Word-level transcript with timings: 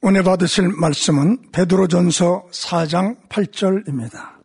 오늘 0.00 0.22
받으실 0.22 0.68
말씀은 0.68 1.50
베드로전서 1.50 2.46
4장 2.52 3.28
8절입니다. 3.28 4.38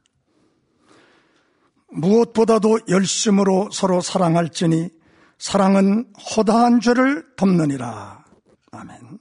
무엇보다도 1.92 2.79
열심으로 2.90 3.70
서로 3.71 4.02
사랑할지니 4.02 4.89
사랑은 5.38 6.12
허다한 6.36 6.81
죄를 6.81 7.24
덮느니라. 7.36 8.26
아멘. 8.71 9.20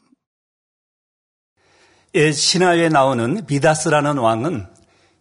예, 2.15 2.33
신화에 2.33 2.89
나오는 2.89 3.45
미다스라는 3.47 4.17
왕은 4.17 4.67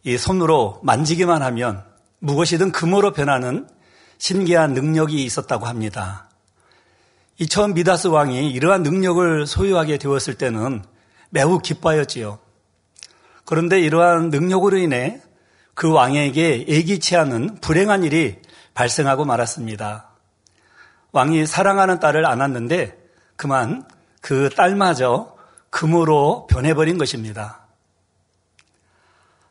이 0.04 0.18
손으로 0.18 0.80
만지기만 0.82 1.42
하면 1.42 1.84
무엇이든 2.20 2.72
금으로 2.72 3.12
변하는 3.12 3.68
신기한 4.18 4.74
능력이 4.74 5.26
있었다고 5.26 5.66
합니다. 5.66 6.30
이 7.38 7.48
처음 7.48 7.74
미다스 7.74 8.08
왕이 8.08 8.50
이러한 8.52 8.84
능력을 8.84 9.46
소유하게 9.46 9.98
되었을 9.98 10.36
때는 10.36 10.84
매우 11.32 11.60
기뻐하였지요. 11.60 12.40
그런데 13.46 13.82
이러한 13.82 14.30
능력으로 14.30 14.78
인해 14.78 15.22
그 15.74 15.92
왕에게 15.92 16.68
예기치 16.68 17.18
않은 17.18 17.60
불행한 17.62 18.04
일이 18.04 18.40
발생하고 18.74 19.26
말았습니다. 19.26 20.10
왕이 21.12 21.46
사랑하는 21.46 22.00
딸을 22.00 22.26
안았는데 22.26 22.98
그만 23.36 23.86
그 24.22 24.50
딸마저 24.50 25.36
금으로 25.70 26.48
변해버린 26.48 26.98
것입니다. 26.98 27.62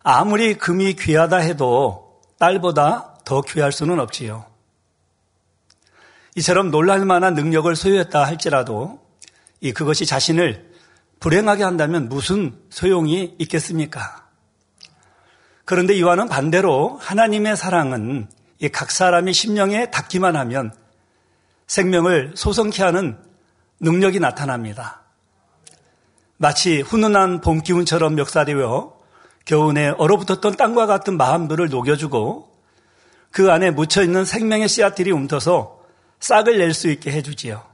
아무리 0.02 0.54
금이 0.54 0.94
귀하다 0.94 1.38
해도 1.38 2.20
딸보다 2.38 3.18
더 3.24 3.42
귀할 3.42 3.72
수는 3.72 4.00
없지요. 4.00 4.46
이처럼 6.36 6.70
놀랄 6.70 7.04
만한 7.04 7.34
능력을 7.34 7.74
소유했다 7.74 8.24
할지라도 8.24 9.00
이 9.60 9.72
그것이 9.72 10.06
자신을 10.06 10.69
불행하게 11.20 11.62
한다면 11.62 12.08
무슨 12.08 12.58
소용이 12.70 13.36
있겠습니까? 13.38 14.28
그런데 15.64 15.94
이와는 15.94 16.28
반대로 16.28 16.98
하나님의 17.00 17.56
사랑은 17.56 18.28
각 18.72 18.90
사람의 18.90 19.32
심령에 19.34 19.90
닿기만 19.90 20.34
하면 20.34 20.74
생명을 21.66 22.32
소성케 22.34 22.82
하는 22.82 23.16
능력이 23.78 24.18
나타납니다. 24.18 25.02
마치 26.38 26.80
훈훈한 26.80 27.42
봄 27.42 27.62
기운처럼 27.62 28.14
멱살되어 28.16 28.98
겨우내 29.44 29.88
얼어붙었던 29.98 30.56
땅과 30.56 30.86
같은 30.86 31.16
마음들을 31.16 31.68
녹여주고 31.68 32.50
그 33.30 33.52
안에 33.52 33.70
묻혀있는 33.70 34.24
생명의 34.24 34.68
씨앗들이 34.68 35.12
움터서 35.12 35.80
싹을 36.18 36.58
낼 36.58 36.74
수 36.74 36.90
있게 36.90 37.12
해주지요. 37.12 37.69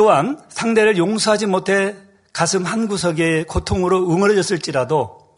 또한 0.00 0.40
상대를 0.48 0.96
용서하지 0.96 1.44
못해 1.44 1.94
가슴 2.32 2.64
한 2.64 2.88
구석에 2.88 3.44
고통으로 3.44 4.10
응어려졌을지라도 4.10 5.34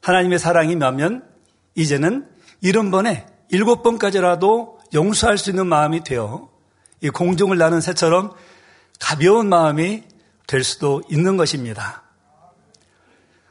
하나님의 0.00 0.38
사랑이 0.38 0.76
면 0.76 1.22
이제는 1.74 2.26
일흔 2.62 2.90
번에 2.90 3.26
일곱 3.50 3.82
번까지라도 3.82 4.78
용서할 4.94 5.36
수 5.36 5.50
있는 5.50 5.66
마음이 5.66 6.04
되어 6.04 6.48
이 7.02 7.10
공중을 7.10 7.58
나는 7.58 7.82
새처럼 7.82 8.32
가벼운 8.98 9.50
마음이 9.50 10.04
될 10.46 10.64
수도 10.64 11.02
있는 11.10 11.36
것입니다. 11.36 12.02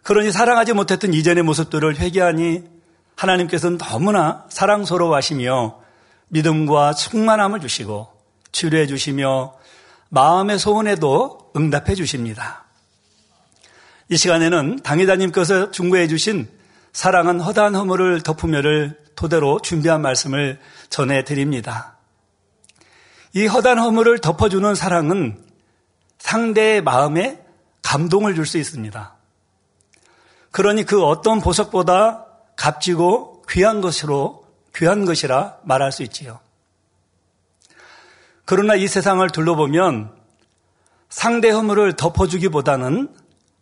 그러니 0.02 0.32
사랑하지 0.32 0.74
못했던 0.74 1.14
이전의 1.14 1.44
모습들을 1.44 2.00
회개하니 2.00 2.64
하나님께서는 3.16 3.78
너무나 3.78 4.48
사랑스러워하시며 4.50 5.82
믿음과 6.30 6.94
충만함을 6.96 7.60
주시고 7.60 8.08
치료해 8.52 8.88
주시며 8.88 9.54
마음의 10.16 10.60
소원에도 10.60 11.52
응답해 11.58 11.94
주십니다. 11.94 12.64
이 14.08 14.16
시간에는 14.16 14.80
당회자님께서 14.82 15.72
중고해 15.72 16.08
주신 16.08 16.48
사랑은 16.94 17.42
허다한 17.42 17.76
허물을 17.76 18.22
덮으며를 18.22 18.98
토대로 19.18 19.60
준비한 19.60 20.02
말씀을 20.02 20.60
전해 20.90 21.26
드립니다. 21.26 21.98
이 23.34 23.46
허다한 23.46 23.78
허물을 23.78 24.20
덮어주는 24.20 24.74
사랑은 24.74 25.44
상대의 26.20 26.82
마음에 26.82 27.44
감동을 27.82 28.36
줄 28.36 28.46
수 28.46 28.58
있습니다. 28.58 29.16
그러니 30.52 30.86
그 30.86 31.04
어떤 31.04 31.42
보석보다 31.42 32.26
값지고 32.56 33.44
귀한 33.50 33.82
것으로 33.82 34.46
귀한 34.74 35.04
것이라 35.04 35.58
말할 35.64 35.92
수 35.92 36.04
있지요. 36.04 36.40
그러나 38.46 38.76
이 38.76 38.88
세상을 38.88 39.28
둘러보면 39.30 40.12
상대 41.10 41.50
허물을 41.50 41.94
덮어주기보다는 41.94 43.10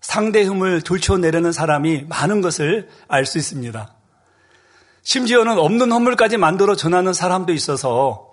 상대 0.01 0.43
흠을 0.43 0.81
들춰내려는 0.81 1.53
사람이 1.53 2.05
많은 2.09 2.41
것을 2.41 2.89
알 3.07 3.25
수 3.25 3.37
있습니다. 3.37 3.93
심지어는 5.03 5.57
없는 5.57 5.91
허물까지 5.91 6.37
만들어 6.37 6.75
전하는 6.75 7.13
사람도 7.13 7.53
있어서 7.53 8.31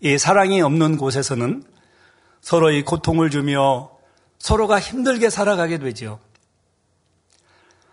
이 0.00 0.18
사랑이 0.18 0.60
없는 0.60 0.98
곳에서는 0.98 1.62
서로의 2.40 2.84
고통을 2.84 3.30
주며 3.30 3.90
서로가 4.38 4.78
힘들게 4.78 5.30
살아가게 5.30 5.78
되죠. 5.78 6.18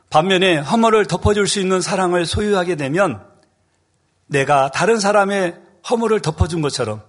반면에 0.09 0.57
허물을 0.57 1.05
덮어줄 1.05 1.47
수 1.47 1.59
있는 1.59 1.81
사랑을 1.81 2.25
소유하게 2.25 2.75
되면 2.75 3.25
내가 4.27 4.69
다른 4.71 4.99
사람의 4.99 5.57
허물을 5.89 6.21
덮어준 6.21 6.61
것처럼 6.61 7.01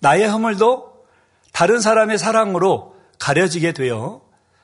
나의 0.00 0.28
허물도 0.28 1.06
다른 1.52 1.80
사람의 1.80 2.18
사랑으로 2.18 2.96
가려지게 3.18 3.72
되어 3.72 4.22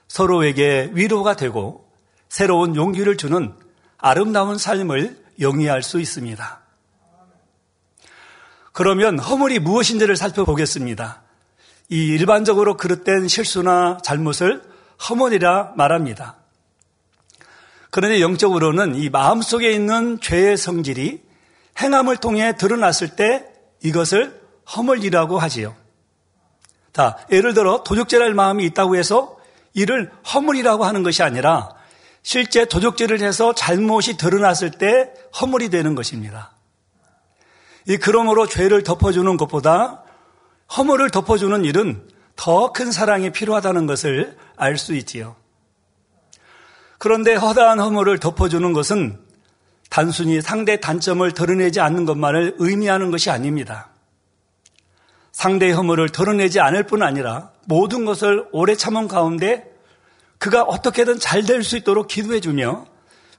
서로에게 0.08 0.90
위로가 0.92 1.34
되고 1.34 1.90
새로운 2.28 2.76
용기를 2.76 3.16
주는 3.16 3.54
아름다운 3.98 4.58
삶을 4.58 5.24
영위할 5.40 5.82
수 5.82 6.00
있습니다. 6.00 6.60
그러면 8.72 9.18
허물이 9.18 9.60
무엇인지를 9.60 10.16
살펴보겠습니다. 10.16 11.22
이 11.90 12.06
일반적으로 12.08 12.76
그릇된 12.76 13.28
실수나 13.28 13.98
잘못을 14.02 14.62
허물이라 15.08 15.74
말합니다. 15.76 16.36
그런데 17.90 18.20
영적으로는 18.20 18.96
이 18.96 19.10
마음속에 19.10 19.70
있는 19.70 20.20
죄의 20.20 20.56
성질이 20.56 21.22
행함을 21.80 22.16
통해 22.16 22.56
드러났을 22.56 23.14
때 23.14 23.46
이것을 23.82 24.43
허물이라고 24.74 25.38
하지요. 25.38 25.74
자, 26.92 27.16
예를 27.30 27.54
들어 27.54 27.82
도적질할 27.82 28.34
마음이 28.34 28.64
있다고 28.66 28.96
해서 28.96 29.36
이를 29.72 30.10
허물이라고 30.32 30.84
하는 30.84 31.02
것이 31.02 31.22
아니라 31.22 31.70
실제 32.22 32.64
도적질을 32.64 33.20
해서 33.20 33.54
잘못이 33.54 34.16
드러났을 34.16 34.70
때 34.70 35.12
허물이 35.40 35.68
되는 35.68 35.94
것입니다. 35.94 36.52
이 37.86 37.96
그러므로 37.98 38.46
죄를 38.46 38.82
덮어주는 38.82 39.36
것보다 39.36 40.04
허물을 40.76 41.10
덮어주는 41.10 41.64
일은 41.64 42.08
더 42.36 42.72
큰 42.72 42.90
사랑이 42.90 43.30
필요하다는 43.30 43.86
것을 43.86 44.36
알 44.56 44.76
수 44.78 44.94
있지요. 44.94 45.36
그런데 46.98 47.34
허다한 47.34 47.80
허물을 47.80 48.18
덮어주는 48.18 48.72
것은 48.72 49.20
단순히 49.90 50.40
상대 50.40 50.80
단점을 50.80 51.30
드러내지 51.32 51.80
않는 51.80 52.06
것만을 52.06 52.56
의미하는 52.58 53.10
것이 53.10 53.30
아닙니다. 53.30 53.90
상대의 55.34 55.72
허물을 55.72 56.10
드러내지 56.10 56.60
않을 56.60 56.84
뿐 56.84 57.02
아니라 57.02 57.50
모든 57.66 58.04
것을 58.04 58.46
오래 58.52 58.76
참은 58.76 59.08
가운데 59.08 59.68
그가 60.38 60.62
어떻게든 60.62 61.18
잘 61.18 61.42
될 61.44 61.62
수 61.62 61.76
있도록 61.76 62.06
기도해 62.06 62.40
주며 62.40 62.86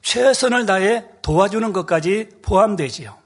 최선을 0.01 0.65
다해 0.65 1.05
도와주는 1.21 1.71
것까지 1.71 2.29
포함되지요. 2.41 3.17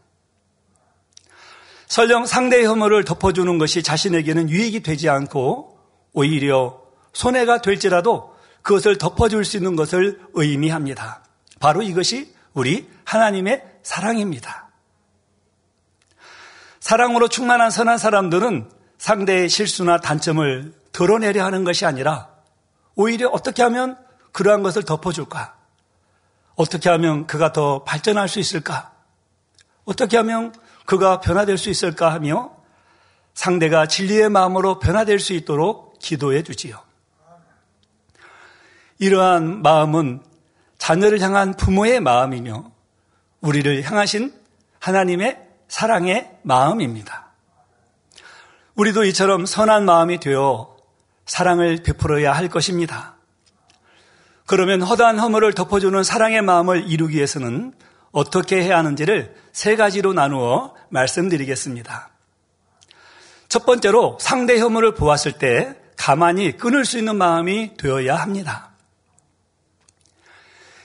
설령 1.87 2.27
상대의 2.27 2.65
허물을 2.65 3.03
덮어주는 3.05 3.57
것이 3.57 3.81
자신에게는 3.81 4.49
유익이 4.51 4.81
되지 4.81 5.09
않고 5.09 5.79
오히려 6.13 6.79
손해가 7.11 7.61
될지라도 7.61 8.35
그것을 8.61 8.99
덮어줄 8.99 9.45
수 9.45 9.57
있는 9.57 9.75
것을 9.75 10.21
의미합니다. 10.33 11.23
바로 11.59 11.81
이것이 11.81 12.35
우리 12.53 12.87
하나님의 13.03 13.63
사랑입니다. 13.81 14.68
사랑으로 16.89 17.27
충만한 17.27 17.69
선한 17.69 17.99
사람들은 17.99 18.67
상대의 18.97 19.47
실수나 19.47 19.99
단점을 19.99 20.73
드러내려 20.91 21.45
하는 21.45 21.63
것이 21.63 21.85
아니라 21.85 22.29
오히려 22.95 23.29
어떻게 23.29 23.61
하면 23.61 23.95
그러한 24.31 24.63
것을 24.63 24.81
덮어줄까? 24.81 25.55
어떻게 26.55 26.89
하면 26.89 27.27
그가 27.27 27.53
더 27.53 27.83
발전할 27.83 28.27
수 28.27 28.39
있을까? 28.39 28.91
어떻게 29.85 30.17
하면 30.17 30.51
그가 30.87 31.19
변화될 31.19 31.59
수 31.59 31.69
있을까 31.69 32.11
하며 32.11 32.55
상대가 33.35 33.85
진리의 33.85 34.31
마음으로 34.31 34.79
변화될 34.79 35.19
수 35.19 35.33
있도록 35.33 35.99
기도해 35.99 36.41
주지요. 36.41 36.81
이러한 38.97 39.61
마음은 39.61 40.23
자녀를 40.79 41.21
향한 41.21 41.53
부모의 41.53 41.99
마음이며 41.99 42.71
우리를 43.41 43.83
향하신 43.83 44.33
하나님의 44.79 45.48
사랑의 45.69 46.29
마음입니다. 46.41 47.29
우리도 48.75 49.05
이처럼 49.05 49.45
선한 49.45 49.85
마음이 49.85 50.19
되어 50.19 50.75
사랑을 51.25 51.81
베풀어야 51.83 52.33
할 52.33 52.49
것입니다. 52.49 53.15
그러면 54.45 54.81
허다한 54.81 55.19
허물을 55.19 55.53
덮어주는 55.53 56.03
사랑의 56.03 56.41
마음을 56.41 56.89
이루기 56.89 57.17
위해서는 57.17 57.73
어떻게 58.11 58.63
해야 58.63 58.79
하는지를 58.79 59.35
세 59.51 59.75
가지로 59.75 60.13
나누어 60.13 60.73
말씀드리겠습니다. 60.89 62.09
첫 63.47 63.65
번째로 63.65 64.17
상대 64.19 64.59
혐오를 64.59 64.95
보았을 64.95 65.33
때 65.33 65.75
가만히 65.95 66.57
끊을 66.57 66.85
수 66.85 66.97
있는 66.97 67.15
마음이 67.15 67.77
되어야 67.77 68.15
합니다. 68.15 68.68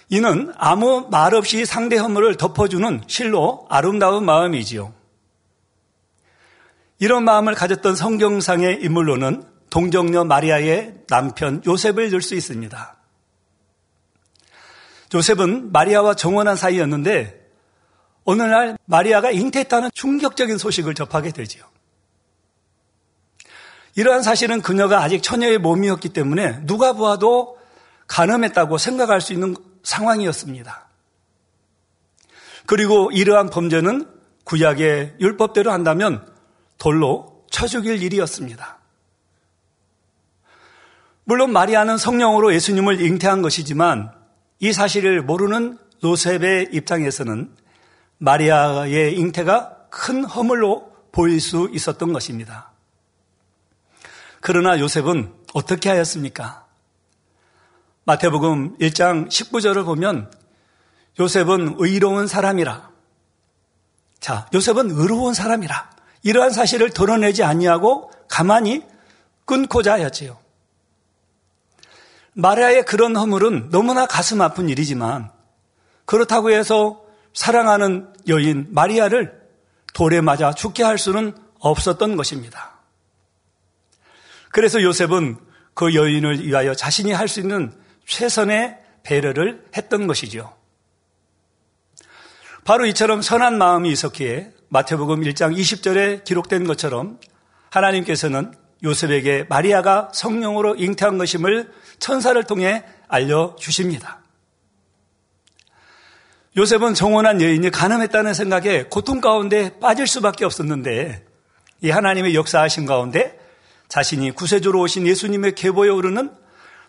이는 0.08 0.52
아무 0.56 1.08
말 1.10 1.34
없이 1.34 1.64
상대 1.64 1.96
혐오를 1.96 2.36
덮어주는 2.36 3.02
실로 3.06 3.66
아름다운 3.70 4.24
마음이지요. 4.24 4.92
이런 6.98 7.24
마음을 7.24 7.54
가졌던 7.54 7.96
성경상의 7.96 8.82
인물로는 8.82 9.44
동정녀 9.70 10.24
마리아의 10.24 11.02
남편 11.08 11.62
요셉을 11.66 12.10
들 12.10 12.20
수 12.20 12.34
있습니다. 12.34 12.96
요셉은 15.14 15.70
마리아와 15.72 16.14
정원한 16.14 16.56
사이였는데 16.56 17.44
어느 18.24 18.42
날 18.42 18.76
마리아가 18.84 19.30
잉태했다는 19.30 19.90
충격적인 19.94 20.58
소식을 20.58 20.94
접하게 20.94 21.30
되지요. 21.30 21.64
이러한 23.96 24.22
사실은 24.22 24.60
그녀가 24.60 25.02
아직 25.02 25.22
처녀의 25.22 25.58
몸이었기 25.58 26.08
때문에 26.08 26.64
누가 26.66 26.94
보아도 26.94 27.58
가늠했다고 28.08 28.76
생각할 28.78 29.20
수 29.20 29.32
있는 29.32 29.54
상황이었습니다. 29.84 30.88
그리고 32.66 33.10
이러한 33.12 33.50
범죄는 33.50 34.08
구약의 34.44 35.16
율법대로 35.20 35.70
한다면 35.70 36.26
돌로 36.78 37.44
쳐 37.50 37.66
죽일 37.66 38.02
일이었습니다. 38.02 38.78
물론 41.25 41.52
마리아는 41.52 41.96
성령으로 41.96 42.52
예수님을 42.54 43.00
잉태한 43.00 43.40
것이지만 43.40 44.12
이 44.60 44.72
사실을 44.72 45.22
모르는 45.22 45.78
요셉의 46.02 46.69
입장에서는 46.72 47.54
마리아의 48.19 49.16
잉태가 49.16 49.87
큰 49.90 50.25
허물로 50.25 50.92
보일 51.12 51.40
수 51.40 51.70
있었던 51.72 52.12
것입니다. 52.12 52.72
그러나 54.40 54.78
요셉은 54.78 55.32
어떻게 55.54 55.88
하였습니까? 55.88 56.63
마태복음 58.06 58.76
1장 58.78 59.28
19절을 59.28 59.84
보면 59.86 60.30
요셉은 61.18 61.76
의로운 61.78 62.26
사람이라. 62.26 62.90
자, 64.20 64.46
요셉은 64.52 64.90
의로운 64.90 65.32
사람이라. 65.32 65.90
이러한 66.22 66.50
사실을 66.50 66.90
드러내지 66.90 67.42
아니하고 67.42 68.10
가만히 68.28 68.82
끊고자 69.46 69.94
하였지요. 69.94 70.38
마리아의 72.34 72.84
그런 72.84 73.16
허물은 73.16 73.70
너무나 73.70 74.06
가슴 74.06 74.40
아픈 74.40 74.68
일이지만 74.68 75.30
그렇다고 76.04 76.50
해서 76.50 77.02
사랑하는 77.32 78.12
여인 78.28 78.66
마리아를 78.70 79.40
돌에 79.94 80.20
맞아 80.20 80.52
죽게 80.52 80.82
할 80.82 80.98
수는 80.98 81.34
없었던 81.60 82.16
것입니다. 82.16 82.74
그래서 84.50 84.82
요셉은 84.82 85.38
그 85.74 85.94
여인을 85.94 86.46
위하여 86.46 86.74
자신이 86.74 87.12
할 87.12 87.28
수 87.28 87.40
있는 87.40 87.72
최선의 88.06 88.78
배려를 89.02 89.64
했던 89.76 90.06
것이죠. 90.06 90.54
바로 92.64 92.86
이처럼 92.86 93.22
선한 93.22 93.58
마음이 93.58 93.90
있었기에 93.90 94.52
마태복음 94.68 95.20
1장 95.22 95.56
20절에 95.56 96.24
기록된 96.24 96.64
것처럼 96.64 97.20
하나님께서는 97.70 98.54
요셉에게 98.82 99.46
마리아가 99.48 100.10
성령으로 100.12 100.76
잉태한 100.76 101.18
것임을 101.18 101.70
천사를 101.98 102.42
통해 102.44 102.84
알려주십니다. 103.08 104.20
요셉은 106.56 106.94
정원한 106.94 107.40
여인이 107.40 107.68
가늠했다는 107.70 108.32
생각에 108.32 108.84
고통 108.84 109.20
가운데 109.20 109.78
빠질 109.80 110.06
수밖에 110.06 110.44
없었는데 110.44 111.24
이 111.82 111.90
하나님의 111.90 112.34
역사하신 112.34 112.86
가운데 112.86 113.38
자신이 113.88 114.30
구세주로 114.30 114.80
오신 114.80 115.06
예수님의 115.06 115.54
계보에 115.54 115.88
오르는 115.88 116.30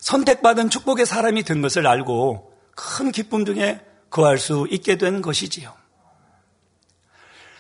선택받은 0.06 0.69
축복의 0.69 1.07
사람이 1.07 1.42
된 1.42 1.63
것을 1.63 1.88
알고 1.88 2.54
큰 2.75 3.12
기쁨 3.12 3.44
중에 3.44 3.84
거할 4.12 4.38
수 4.38 4.68
있게 4.69 5.00
된 5.00 5.24
것이지요. 5.24 5.74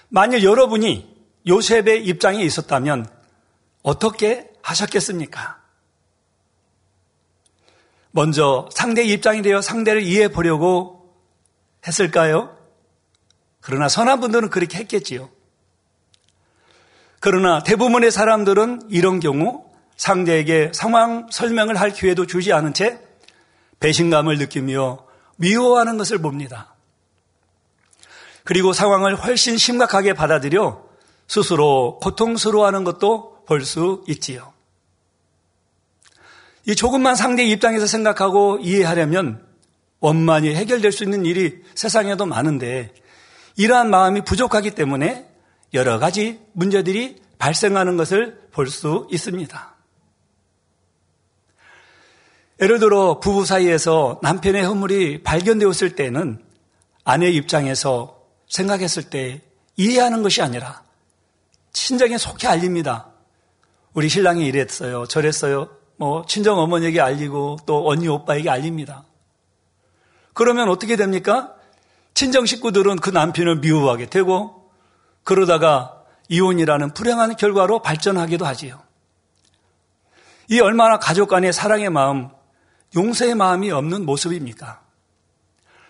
만일 0.09 0.43
여러분이 0.43 1.11
요셉의 1.47 2.05
입장에 2.05 2.43
있었다면 2.43 3.09
어떻게 3.81 4.47
하셨겠습니까? 4.61 5.59
먼저 8.11 8.69
상대의 8.71 9.09
입장이 9.09 9.41
되어 9.41 9.59
상대를 9.61 10.03
이해해 10.03 10.27
보려고 10.27 11.15
했을까요? 11.87 12.55
그러나 13.59 13.89
선한 13.89 14.19
분들은 14.19 14.51
그렇게 14.51 14.77
했겠지요. 14.77 15.31
그러나 17.19 17.63
대부분의 17.63 18.11
사람들은 18.11 18.83
이런 18.91 19.19
경우 19.19 19.65
상대에게 19.97 20.71
상황 20.73 21.27
설명을 21.31 21.79
할 21.79 21.91
기회도 21.91 22.25
주지 22.27 22.53
않은 22.53 22.73
채 22.73 22.99
배신감을 23.79 24.37
느끼며 24.37 25.05
미워하는 25.37 25.97
것을 25.97 26.17
봅니다. 26.19 26.73
그리고 28.43 28.73
상황을 28.73 29.15
훨씬 29.15 29.57
심각하게 29.57 30.13
받아들여 30.13 30.85
스스로 31.27 31.99
고통스러워하는 32.01 32.83
것도 32.83 33.43
볼 33.47 33.63
수 33.63 34.03
있지요. 34.07 34.53
이 36.67 36.75
조금만 36.75 37.15
상대의 37.15 37.49
입장에서 37.51 37.85
생각하고 37.85 38.57
이해하려면 38.61 39.45
원만히 39.99 40.55
해결될 40.55 40.91
수 40.91 41.03
있는 41.03 41.25
일이 41.25 41.63
세상에도 41.75 42.25
많은데 42.25 42.93
이러한 43.55 43.89
마음이 43.89 44.21
부족하기 44.21 44.71
때문에 44.71 45.29
여러 45.73 45.99
가지 45.99 46.39
문제들이 46.53 47.21
발생하는 47.37 47.97
것을 47.97 48.47
볼 48.51 48.67
수 48.67 49.07
있습니다. 49.11 49.74
예를 52.61 52.79
들어 52.79 53.19
부부 53.19 53.45
사이에서 53.45 54.19
남편의 54.21 54.63
허물이 54.63 55.23
발견되었을 55.23 55.95
때는 55.95 56.43
아내 57.03 57.29
입장에서 57.29 58.21
생각했을 58.47 59.09
때 59.09 59.41
이해하는 59.75 60.23
것이 60.23 60.41
아니라 60.41 60.83
친정에 61.73 62.17
속히 62.17 62.47
알립니다. 62.47 63.09
우리 63.93 64.07
신랑이 64.07 64.45
이랬어요. 64.45 65.05
저랬어요. 65.05 65.69
뭐 65.97 66.25
친정 66.27 66.57
어머니에게 66.59 67.01
알리고 67.01 67.57
또 67.65 67.87
언니 67.89 68.07
오빠에게 68.07 68.49
알립니다. 68.49 69.03
그러면 70.33 70.69
어떻게 70.69 70.95
됩니까? 70.95 71.53
친정 72.13 72.45
식구들은 72.45 72.97
그 72.97 73.09
남편을 73.09 73.59
미워하게 73.59 74.09
되고 74.09 74.69
그러다가 75.23 76.03
이혼이라는 76.29 76.93
불행한 76.93 77.35
결과로 77.35 77.81
발전하기도 77.81 78.45
하지요. 78.45 78.81
이 80.49 80.59
얼마나 80.59 80.99
가족 80.99 81.29
간의 81.29 81.51
사랑의 81.51 81.89
마음, 81.89 82.29
용서의 82.95 83.35
마음이 83.35 83.71
없는 83.71 84.05
모습입니까? 84.05 84.81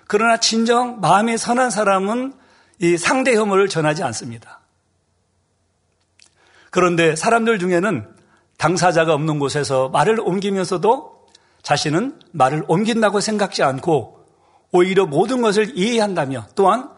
그러나 0.07 0.37
진정 0.37 0.99
마음이 0.99 1.37
선한 1.37 1.69
사람은 1.69 2.33
이 2.79 2.97
상대 2.97 3.35
혐오를 3.35 3.69
전하지 3.69 4.03
않습니다. 4.03 4.61
그런데 6.69 7.15
사람들 7.15 7.59
중에는 7.59 8.15
당사자가 8.57 9.13
없는 9.13 9.39
곳에서 9.39 9.89
말을 9.89 10.19
옮기면서도 10.19 11.27
자신은 11.63 12.19
말을 12.31 12.65
옮긴다고 12.67 13.19
생각지 13.21 13.63
않고 13.63 14.25
오히려 14.71 15.05
모든 15.05 15.41
것을 15.41 15.77
이해한다며 15.77 16.47
또한 16.55 16.89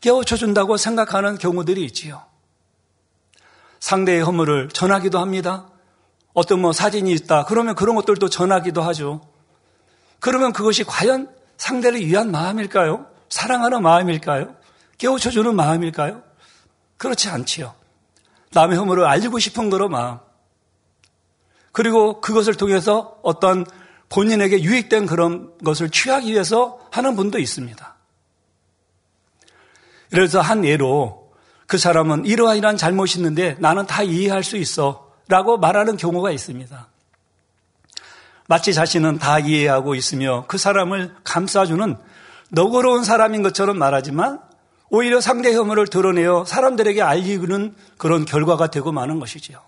깨우쳐 0.00 0.36
준다고 0.36 0.76
생각하는 0.76 1.38
경우들이 1.38 1.82
있지요. 1.86 2.22
상대의 3.80 4.22
허물을 4.22 4.68
전하기도 4.68 5.18
합니다. 5.18 5.68
어떤 6.34 6.60
뭐 6.60 6.72
사진이 6.72 7.12
있다. 7.12 7.44
그러면 7.46 7.74
그런 7.74 7.96
것들도 7.96 8.28
전하기도 8.28 8.82
하죠. 8.82 9.22
그러면 10.24 10.54
그것이 10.54 10.84
과연 10.84 11.28
상대를 11.58 12.00
위한 12.06 12.30
마음일까요? 12.30 13.04
사랑하는 13.28 13.82
마음일까요? 13.82 14.56
깨우쳐 14.96 15.30
주는 15.30 15.54
마음일까요? 15.54 16.22
그렇지 16.96 17.28
않지요. 17.28 17.74
남의 18.52 18.78
허물을 18.78 19.04
알리고 19.04 19.38
싶은 19.38 19.68
거로 19.68 19.90
마음. 19.90 20.16
그리고 21.72 22.22
그것을 22.22 22.54
통해서 22.54 23.18
어떤 23.22 23.66
본인에게 24.08 24.62
유익된 24.62 25.04
그런 25.04 25.58
것을 25.62 25.90
취하기 25.90 26.32
위해서 26.32 26.80
하는 26.90 27.16
분도 27.16 27.38
있습니다. 27.38 27.94
그래서 30.10 30.40
한 30.40 30.64
예로 30.64 31.34
그 31.66 31.76
사람은 31.76 32.24
이러한 32.24 32.78
잘못이 32.78 33.18
있는데 33.18 33.58
나는 33.60 33.86
다 33.86 34.02
이해할 34.02 34.42
수 34.42 34.56
있어 34.56 35.12
라고 35.28 35.58
말하는 35.58 35.98
경우가 35.98 36.30
있습니다. 36.30 36.93
마치 38.48 38.74
자신은 38.74 39.18
다 39.18 39.38
이해하고 39.38 39.94
있으며 39.94 40.44
그 40.48 40.58
사람을 40.58 41.14
감싸주는 41.24 41.96
너그러운 42.50 43.04
사람인 43.04 43.42
것처럼 43.42 43.78
말하지만 43.78 44.40
오히려 44.90 45.20
상대 45.20 45.54
혐오를 45.54 45.86
드러내어 45.86 46.44
사람들에게 46.44 47.02
알리는 47.02 47.74
그런 47.96 48.24
결과가 48.24 48.68
되고 48.68 48.92
마는 48.92 49.18
것이지요. 49.18 49.60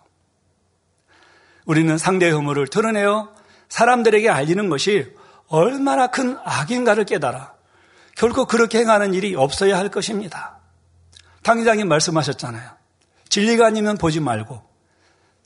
우리는 1.64 1.99
상대의 1.99 2.33
허물을 2.33 2.68
드러내어 2.68 3.35
사람들에게 3.68 4.28
알리는 4.30 4.68
것이 4.68 5.12
얼마나 5.49 6.09
큰 6.09 6.38
악인가를 6.45 7.04
깨달아 7.04 7.54
결코 8.16 8.47
그렇게 8.47 8.78
행하는 8.78 9.14
일이 9.14 9.35
없어야 9.35 9.76
할 9.76 9.90
것입니다. 9.90 10.59
당장님 11.42 11.88
말씀하셨잖아요. 11.88 12.71
진리가 13.28 13.66
아니면 13.66 13.99
보지 13.99 14.21
말고, 14.21 14.62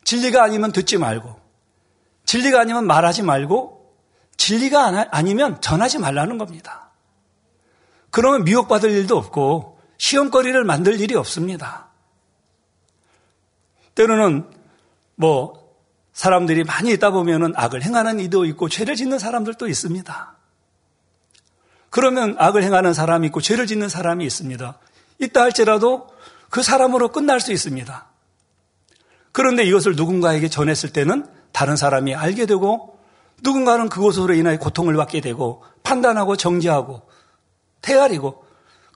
진리가 0.05 0.43
아니면 0.43 0.71
듣지 0.73 0.97
말고, 0.97 1.40
진리가 2.31 2.61
아니면 2.61 2.87
말하지 2.87 3.23
말고, 3.23 3.93
진리가 4.37 5.09
아니면 5.11 5.61
전하지 5.61 5.99
말라는 5.99 6.39
겁니다. 6.39 6.93
그러면 8.11 8.45
미혹받을 8.45 8.89
일도 8.89 9.17
없고, 9.17 9.81
시험거리를 9.99 10.63
만들 10.63 11.01
일이 11.01 11.17
없습니다. 11.17 11.89
때로는 13.97 14.49
뭐 15.17 15.75
사람들이 16.13 16.63
많이 16.63 16.93
있다 16.93 17.11
보면은 17.11 17.53
악을 17.57 17.83
행하는 17.83 18.21
이도 18.21 18.45
있고 18.45 18.69
죄를 18.69 18.95
짓는 18.95 19.19
사람들도 19.19 19.67
있습니다. 19.67 20.37
그러면 21.91 22.37
악을 22.39 22.63
행하는 22.63 22.95
사람이 22.95 23.27
있고 23.27 23.41
죄를 23.41 23.67
짓는 23.67 23.89
사람이 23.89 24.25
있습니다. 24.25 24.79
있다 25.19 25.43
할지라도 25.43 26.09
그 26.49 26.63
사람으로 26.63 27.09
끝날 27.11 27.41
수 27.41 27.53
있습니다. 27.53 28.07
그런데 29.33 29.65
이것을 29.65 29.97
누군가에게 29.97 30.49
전했을 30.49 30.93
때는 30.93 31.40
다른 31.61 31.77
사람이 31.77 32.15
알게 32.15 32.47
되고 32.47 32.99
누군가는 33.43 33.91
그것으로 33.91 34.33
인하여 34.33 34.59
고통을 34.59 34.97
받게 34.97 35.21
되고 35.21 35.63
판단하고 35.83 36.37
정지하고 36.37 37.03
태아리고 37.83 38.47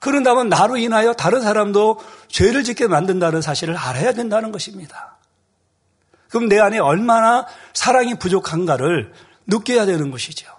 그런다면 0.01 0.49
나로 0.49 0.75
인하여 0.77 1.13
다른 1.13 1.43
사람도 1.43 1.99
죄를 2.27 2.63
짓게 2.63 2.87
만든다는 2.87 3.43
사실을 3.43 3.77
알아야 3.77 4.13
된다는 4.13 4.51
것입니다. 4.51 5.19
그럼 6.29 6.49
내 6.49 6.57
안에 6.57 6.79
얼마나 6.79 7.45
사랑이 7.75 8.15
부족한가를 8.15 9.13
느껴야 9.45 9.85
되는 9.85 10.09
것이죠. 10.09 10.51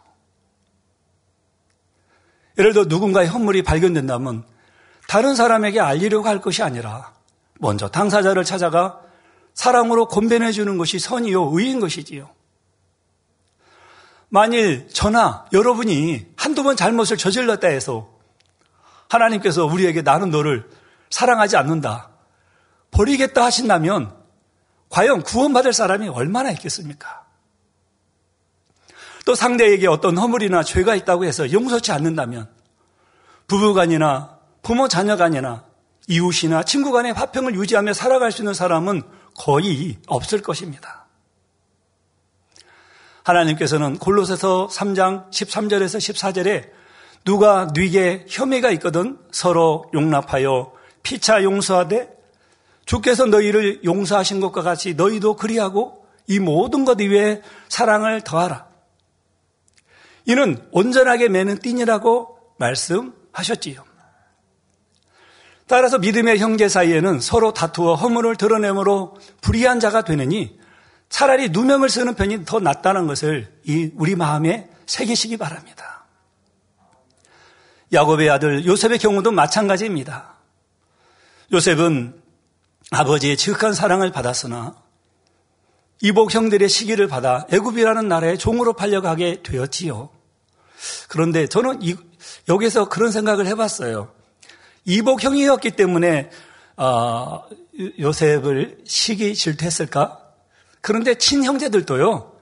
예를 2.56 2.72
들어 2.72 2.84
누군가의 2.84 3.26
헌물이 3.26 3.64
발견된다면 3.64 4.44
다른 5.08 5.34
사람에게 5.34 5.80
알리려고 5.80 6.28
할 6.28 6.40
것이 6.40 6.62
아니라 6.62 7.14
먼저 7.58 7.88
당사자를 7.88 8.44
찾아가 8.44 9.00
사랑으로 9.56 10.06
권변해 10.06 10.52
주는 10.52 10.78
것이 10.78 10.98
선이요 10.98 11.50
의인 11.52 11.80
것이지요. 11.80 12.30
만일 14.28 14.86
저나 14.88 15.46
여러분이 15.52 16.26
한두 16.36 16.62
번 16.62 16.76
잘못을 16.76 17.16
저질렀다 17.16 17.68
해서 17.68 18.10
하나님께서 19.08 19.64
우리에게 19.64 20.02
나는 20.02 20.30
너를 20.30 20.68
사랑하지 21.10 21.56
않는다. 21.56 22.10
버리겠다 22.90 23.44
하신다면 23.44 24.14
과연 24.90 25.22
구원받을 25.22 25.72
사람이 25.72 26.08
얼마나 26.08 26.50
있겠습니까? 26.50 27.24
또 29.24 29.34
상대에게 29.34 29.88
어떤 29.88 30.18
허물이나 30.18 30.62
죄가 30.64 30.94
있다고 30.94 31.24
해서 31.24 31.50
용서치 31.50 31.92
않는다면 31.92 32.48
부부간이나 33.46 34.38
부모 34.62 34.86
자녀간이나 34.86 35.64
이웃이나 36.08 36.62
친구 36.62 36.92
간의 36.92 37.12
화평을 37.14 37.54
유지하며 37.54 37.94
살아갈 37.94 38.32
수 38.32 38.42
있는 38.42 38.52
사람은 38.52 39.15
거의 39.38 39.98
없을 40.06 40.42
것입니다. 40.42 41.06
하나님께서는 43.22 43.98
골로새서 43.98 44.68
3장 44.68 45.30
13절에서 45.30 45.98
14절에 45.98 46.70
누가 47.24 47.68
네게 47.74 48.26
혐의가 48.28 48.70
있거든 48.72 49.18
서로 49.32 49.90
용납하여 49.92 50.72
피차 51.02 51.42
용서하되 51.42 52.16
주께서 52.84 53.26
너희를 53.26 53.82
용서하신 53.84 54.40
것과 54.40 54.62
같이 54.62 54.94
너희도 54.94 55.34
그리하고 55.34 56.06
이 56.28 56.38
모든 56.38 56.84
것 56.84 57.00
이외에 57.00 57.42
사랑을 57.68 58.22
더하라. 58.22 58.66
이는 60.24 60.64
온전하게 60.70 61.28
매는 61.28 61.58
띠니라고 61.58 62.38
말씀하셨지요. 62.58 63.84
따라서 65.68 65.98
믿음의 65.98 66.38
형제 66.38 66.68
사이에는 66.68 67.20
서로 67.20 67.52
다투어 67.52 67.94
허물을 67.94 68.36
드러내므로 68.36 69.16
불의한 69.40 69.80
자가 69.80 70.04
되느니 70.04 70.58
차라리 71.08 71.48
누명을 71.50 71.88
쓰는 71.88 72.14
편이 72.14 72.44
더 72.44 72.60
낫다는 72.60 73.06
것을 73.06 73.52
이 73.64 73.90
우리 73.96 74.14
마음에 74.14 74.68
새기시기 74.86 75.36
바랍니다. 75.36 76.06
야곱의 77.92 78.30
아들 78.30 78.64
요셉의 78.64 78.98
경우도 78.98 79.32
마찬가지입니다. 79.32 80.34
요셉은 81.52 82.20
아버지의 82.90 83.36
지극한 83.36 83.72
사랑을 83.72 84.12
받았으나 84.12 84.76
이복 86.02 86.34
형들의 86.34 86.68
시기를 86.68 87.08
받아 87.08 87.46
애굽이라는 87.50 88.08
나라의 88.08 88.38
종으로 88.38 88.74
팔려가게 88.74 89.42
되었지요. 89.42 90.10
그런데 91.08 91.46
저는 91.46 91.82
이, 91.82 91.96
여기서 92.48 92.88
그런 92.88 93.10
생각을 93.10 93.46
해봤어요. 93.46 94.15
이복 94.86 95.22
형이었기 95.22 95.72
때문에 95.72 96.30
어, 96.76 97.42
요셉을 97.98 98.78
시기 98.84 99.34
질투했을까? 99.34 100.20
그런데 100.80 101.16
친형제들도요. 101.16 102.32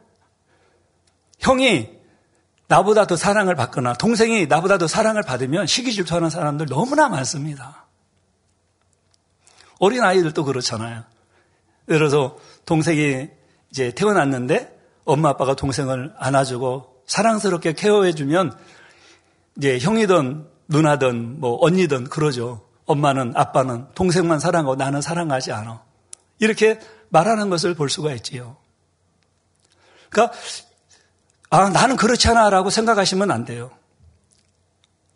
형이 1.40 1.90
나보다 2.68 3.06
더 3.06 3.16
사랑을 3.16 3.54
받거나 3.54 3.94
동생이 3.94 4.46
나보다 4.46 4.78
더 4.78 4.86
사랑을 4.86 5.22
받으면 5.22 5.66
시기 5.66 5.92
질투하는 5.92 6.30
사람들 6.30 6.66
너무나 6.66 7.08
많습니다. 7.08 7.86
어린 9.78 10.02
아이들도 10.02 10.44
그렇잖아요. 10.44 11.04
예를 11.88 12.08
들어서 12.08 12.38
동생이 12.64 13.28
이제 13.70 13.90
태어났는데 13.92 14.78
엄마 15.04 15.30
아빠가 15.30 15.54
동생을 15.54 16.14
안아주고 16.16 17.02
사랑스럽게 17.06 17.74
케어해주면 17.74 18.56
이제 19.56 19.78
형이든 19.78 20.53
누나든 20.68 21.40
뭐 21.40 21.58
언니든 21.60 22.04
그러죠. 22.04 22.66
엄마는 22.86 23.32
아빠는 23.34 23.86
동생만 23.94 24.40
사랑하고 24.40 24.76
나는 24.76 25.00
사랑하지 25.00 25.52
않아. 25.52 25.82
이렇게 26.38 26.80
말하는 27.08 27.50
것을 27.50 27.74
볼 27.74 27.88
수가 27.88 28.12
있지요. 28.14 28.56
그러니까 30.10 30.36
아 31.50 31.68
나는 31.70 31.96
그렇지 31.96 32.28
않아라고 32.28 32.70
생각하시면 32.70 33.30
안 33.30 33.44
돼요. 33.44 33.70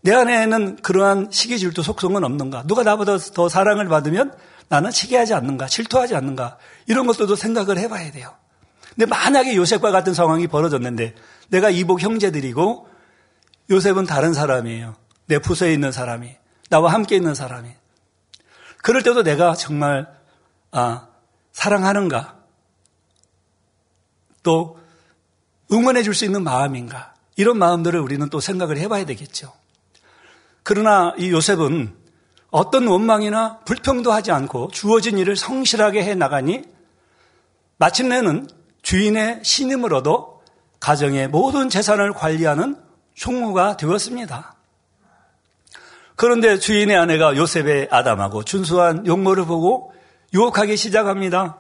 내 0.01 0.15
안에는 0.15 0.77
그러한 0.77 1.29
시기 1.31 1.59
질투 1.59 1.83
속성은 1.83 2.25
없는가? 2.25 2.63
누가 2.67 2.83
나보다 2.83 3.19
더 3.19 3.49
사랑을 3.49 3.89
받으면 3.89 4.33
나는 4.69 4.91
시기하지 4.91 5.35
않는가? 5.35 5.67
질투하지 5.67 6.15
않는가? 6.15 6.59
이런 6.87 7.07
것들도 7.07 7.35
생각을 7.35 7.79
해봐야 7.79 8.13
돼요. 8.13 8.35
근데 8.95 9.07
만약에 9.07 9.57
요셉과 9.57 9.91
같은 9.91 10.15
상황이 10.15 10.47
벌어졌는데 10.47 11.15
내가 11.49 11.71
이복 11.71 12.01
형제들이고 12.01 12.89
요셉은 13.71 14.07
다른 14.07 14.33
사람이에요. 14.33 14.95
내 15.29 15.39
부서에 15.39 15.73
있는 15.73 15.93
사람이 15.93 16.37
나와 16.71 16.93
함께 16.93 17.17
있는 17.17 17.35
사람이 17.35 17.71
그럴 18.83 19.03
때도 19.03 19.23
내가 19.23 19.55
정말 19.55 20.07
아, 20.71 21.09
사랑하는가? 21.53 22.37
또 24.43 24.79
응원해 25.71 26.03
줄 26.03 26.15
수 26.15 26.25
있는 26.25 26.43
마음인가? 26.43 27.15
이런 27.37 27.59
마음들을 27.59 28.01
우리는 28.01 28.29
또 28.31 28.41
생각을 28.41 28.79
해봐야 28.79 29.05
되겠죠. 29.05 29.53
그러나 30.63 31.15
이 31.19 31.31
요셉은 31.31 31.95
어떤 32.51 32.87
원망이나 32.87 33.61
불평도 33.61 34.11
하지 34.13 34.33
않고 34.33 34.71
주어진 34.73 35.19
일을 35.19 35.37
성실하게 35.37 36.05
해 36.05 36.15
나가니 36.15 36.65
마침내는 37.77 38.49
주인의 38.83 39.41
신임을 39.45 39.93
얻어 39.95 40.41
가정의 40.81 41.29
모든 41.29 41.69
재산을 41.69 42.13
관리하는 42.13 42.77
총무가 43.15 43.77
되었습니다. 43.77 44.58
그런데 46.19 46.59
주인의 46.59 46.97
아내가 46.97 47.37
요셉의 47.37 47.91
아담하고 47.93 48.43
준수한 48.43 49.07
용모를 49.07 49.45
보고 49.45 49.95
유혹하기 50.35 50.77
시작합니다. 50.77 51.59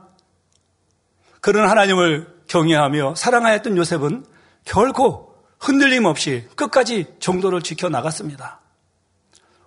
그런 1.40 1.70
하나님을 1.70 2.26
경외하며 2.48 3.14
사랑하였던 3.14 3.76
요셉은 3.76 4.26
결코 4.64 5.32
흔들림 5.60 6.06
없이 6.06 6.48
끝까지 6.56 7.06
정도를 7.20 7.62
지켜 7.62 7.88
나갔습니다. 7.88 8.60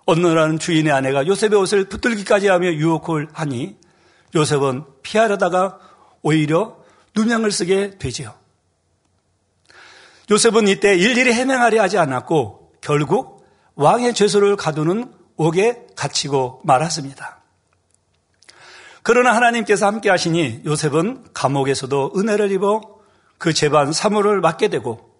어느 0.04 0.26
날은 0.26 0.58
주인의 0.58 0.92
아내가 0.92 1.26
요셉의 1.26 1.58
옷을 1.58 1.88
붙들기까지 1.88 2.48
하며 2.48 2.70
유혹을 2.70 3.28
하니 3.32 3.78
요셉은 4.34 4.84
피하려다가 5.02 5.78
오히려 6.20 6.76
누명을 7.16 7.50
쓰게 7.50 7.96
되지요. 7.98 8.34
요셉은 10.30 10.68
이때 10.68 10.94
일일이 10.94 11.32
해명하려 11.32 11.80
하지 11.80 11.96
않았고 11.96 12.72
결국 12.82 13.41
왕의 13.74 14.14
죄수를 14.14 14.56
가두는 14.56 15.12
옥에 15.36 15.86
갇히고 15.96 16.60
말았습니다. 16.64 17.40
그러나 19.02 19.34
하나님께서 19.34 19.86
함께 19.86 20.10
하시니 20.10 20.62
요셉은 20.64 21.24
감옥에서도 21.34 22.12
은혜를 22.16 22.52
입어 22.52 22.80
그 23.38 23.52
재반 23.52 23.92
사무를 23.92 24.40
맡게 24.40 24.68
되고 24.68 25.12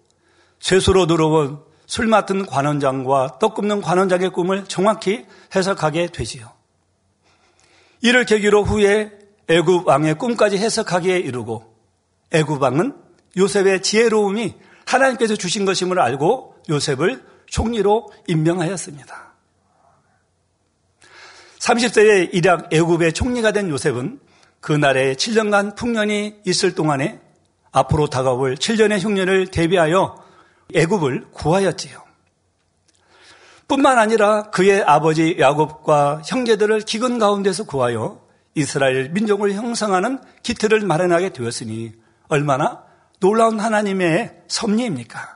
죄수로 0.59 1.07
들어온 1.07 1.59
술 1.85 2.07
맡은 2.07 2.45
관원장과 2.45 3.39
떡 3.39 3.55
굽는 3.55 3.81
관원장의 3.81 4.29
꿈을 4.29 4.63
정확히 4.65 5.25
해석하게 5.53 6.07
되지요. 6.07 6.49
이를 8.01 8.25
계기로 8.25 8.63
후에 8.63 9.11
애굽 9.49 9.87
왕의 9.87 10.15
꿈까지 10.15 10.57
해석하기에 10.57 11.19
이르고 11.19 11.75
애굽 12.31 12.61
왕은 12.61 12.95
요셉의 13.35 13.81
지혜로움이 13.81 14.55
하나님께서 14.85 15.35
주신 15.35 15.65
것임을 15.65 15.99
알고 15.99 16.55
요셉을 16.69 17.32
총리로 17.53 18.11
임명하였습니다. 18.27 19.33
30세에 21.59 22.29
이락 22.33 22.73
애굽의 22.73 23.13
총리가 23.13 23.51
된 23.51 23.69
요셉은 23.69 24.19
그날에 24.59 25.13
7년간 25.13 25.75
풍년이 25.75 26.41
있을 26.45 26.73
동안에 26.73 27.21
앞으로 27.71 28.07
다가올 28.07 28.55
7년의 28.55 28.99
흉년을 28.99 29.47
대비하여 29.47 30.15
애굽을 30.73 31.27
구하였지요. 31.31 32.01
뿐만 33.67 33.99
아니라 33.99 34.49
그의 34.49 34.81
아버지 34.81 35.37
야곱과 35.39 36.23
형제들을 36.25 36.81
기근 36.81 37.19
가운데서 37.19 37.65
구하여 37.65 38.25
이스라엘 38.55 39.09
민족을 39.09 39.53
형성하는 39.53 40.19
기틀을 40.41 40.81
마련하게 40.81 41.33
되었으니 41.33 41.93
얼마나 42.29 42.83
놀라운 43.19 43.59
하나님의 43.59 44.41
섭리입니까? 44.47 45.32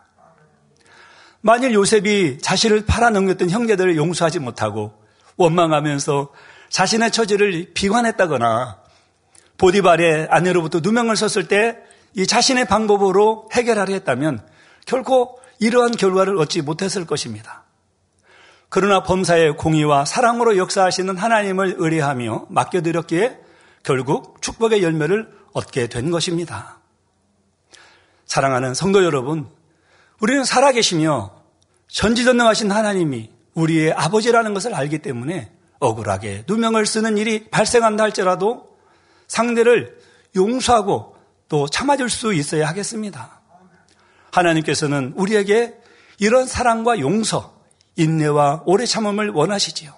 만일 1.41 1.74
요셉이 1.74 2.39
자신을 2.39 2.86
팔아넘겼던 2.86 3.50
형제들을 3.50 3.96
용서하지 3.96 4.39
못하고 4.39 4.94
원망하면서 5.38 6.29
자신의 6.70 7.12
처지를 7.12 7.72
비관했다거나 7.74 8.79
보디발의 9.58 10.27
아내로부터 10.29 10.79
누명을 10.82 11.15
썼을 11.15 11.48
때 11.48 11.88
이 12.17 12.25
자신의 12.25 12.65
방법으로 12.65 13.48
해결하려 13.53 13.94
했다면 13.94 14.46
결코 14.88 15.39
이러한 15.60 15.91
결과를 15.91 16.38
얻지 16.39 16.63
못했을 16.63 17.06
것입니다. 17.06 17.63
그러나 18.70 19.03
범사의 19.03 19.56
공의와 19.56 20.06
사랑으로 20.06 20.58
역사하시는 20.58 21.15
하나님을 21.15 21.75
의뢰하며 21.77 22.48
맡겨드렸기에 22.50 23.38
결국 23.84 24.41
축복의 24.41 24.82
열매를 24.82 25.32
얻게 25.53 25.88
된 25.88 26.10
것입니다. 26.10 26.79
사랑하는 28.25 28.74
성도 28.74 29.03
여러분, 29.06 29.48
우리는 30.19 30.43
살아계시며 30.43 31.31
전지전능하신 31.89 32.71
하나님이 32.71 33.29
우리의 33.53 33.93
아버지라는 33.93 34.53
것을 34.53 34.74
알기 34.74 35.00
때문에 35.00 35.51
억울하게 35.79 36.43
누명을 36.47 36.86
쓰는 36.86 37.17
일이 37.17 37.47
발생한다 37.50 38.03
할지라도 38.03 38.77
상대를 39.27 40.00
용서하고 40.36 41.15
또 41.50 41.67
참아줄 41.67 42.09
수 42.09 42.33
있어야 42.33 42.67
하겠습니다. 42.67 43.41
하나님께서는 44.31 45.13
우리에게 45.15 45.75
이런 46.19 46.45
사랑과 46.45 47.00
용서, 47.00 47.55
인내와 47.95 48.63
오래 48.65 48.86
참음을 48.86 49.29
원하시지요. 49.29 49.93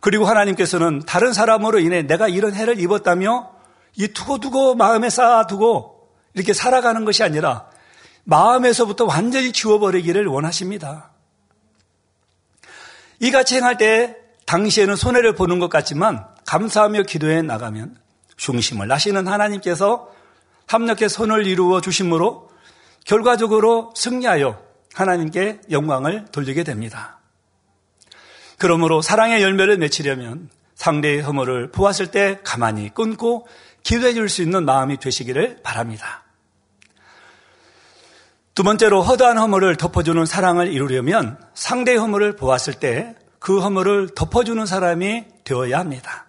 그리고 0.00 0.24
하나님께서는 0.26 1.00
다른 1.00 1.32
사람으로 1.32 1.80
인해 1.80 2.02
내가 2.02 2.28
이런 2.28 2.54
해를 2.54 2.80
입었다며 2.80 3.50
이 3.96 4.08
두고두고 4.08 4.74
마음에 4.74 5.10
쌓아두고 5.10 6.08
이렇게 6.34 6.52
살아가는 6.52 7.04
것이 7.04 7.22
아니라 7.22 7.68
마음에서부터 8.26 9.04
완전히 9.04 9.52
지워버리기를 9.52 10.26
원하십니다. 10.26 11.10
이같이 13.20 13.56
행할 13.56 13.78
때 13.78 14.16
당시에는 14.46 14.96
손해를 14.96 15.34
보는 15.34 15.58
것 15.58 15.70
같지만 15.70 16.26
감사하며 16.44 17.04
기도해 17.04 17.42
나가면 17.42 17.96
중심을 18.36 18.88
나시는 18.88 19.26
하나님께서 19.26 20.12
합력해 20.66 21.08
손을 21.08 21.46
이루어 21.46 21.80
주심으로 21.80 22.50
결과적으로 23.04 23.92
승리하여 23.96 24.60
하나님께 24.92 25.60
영광을 25.70 26.26
돌리게 26.32 26.64
됩니다. 26.64 27.20
그러므로 28.58 29.02
사랑의 29.02 29.42
열매를 29.42 29.78
맺히려면 29.78 30.50
상대의 30.74 31.20
허물을 31.22 31.70
보았을 31.70 32.10
때 32.10 32.40
가만히 32.42 32.92
끊고 32.92 33.46
기도해 33.84 34.14
줄 34.14 34.28
수 34.28 34.42
있는 34.42 34.64
마음이 34.64 34.98
되시기를 34.98 35.60
바랍니다. 35.62 36.25
두 38.56 38.64
번째로 38.64 39.02
허다한 39.02 39.38
허물을 39.38 39.76
덮어주는 39.76 40.26
사랑을 40.26 40.72
이루려면 40.72 41.38
상대의 41.54 41.98
허물을 41.98 42.34
보았을 42.34 42.74
때 42.74 43.14
그 43.46 43.60
허물을 43.60 44.08
덮어주는 44.16 44.66
사람이 44.66 45.24
되어야 45.44 45.78
합니다. 45.78 46.26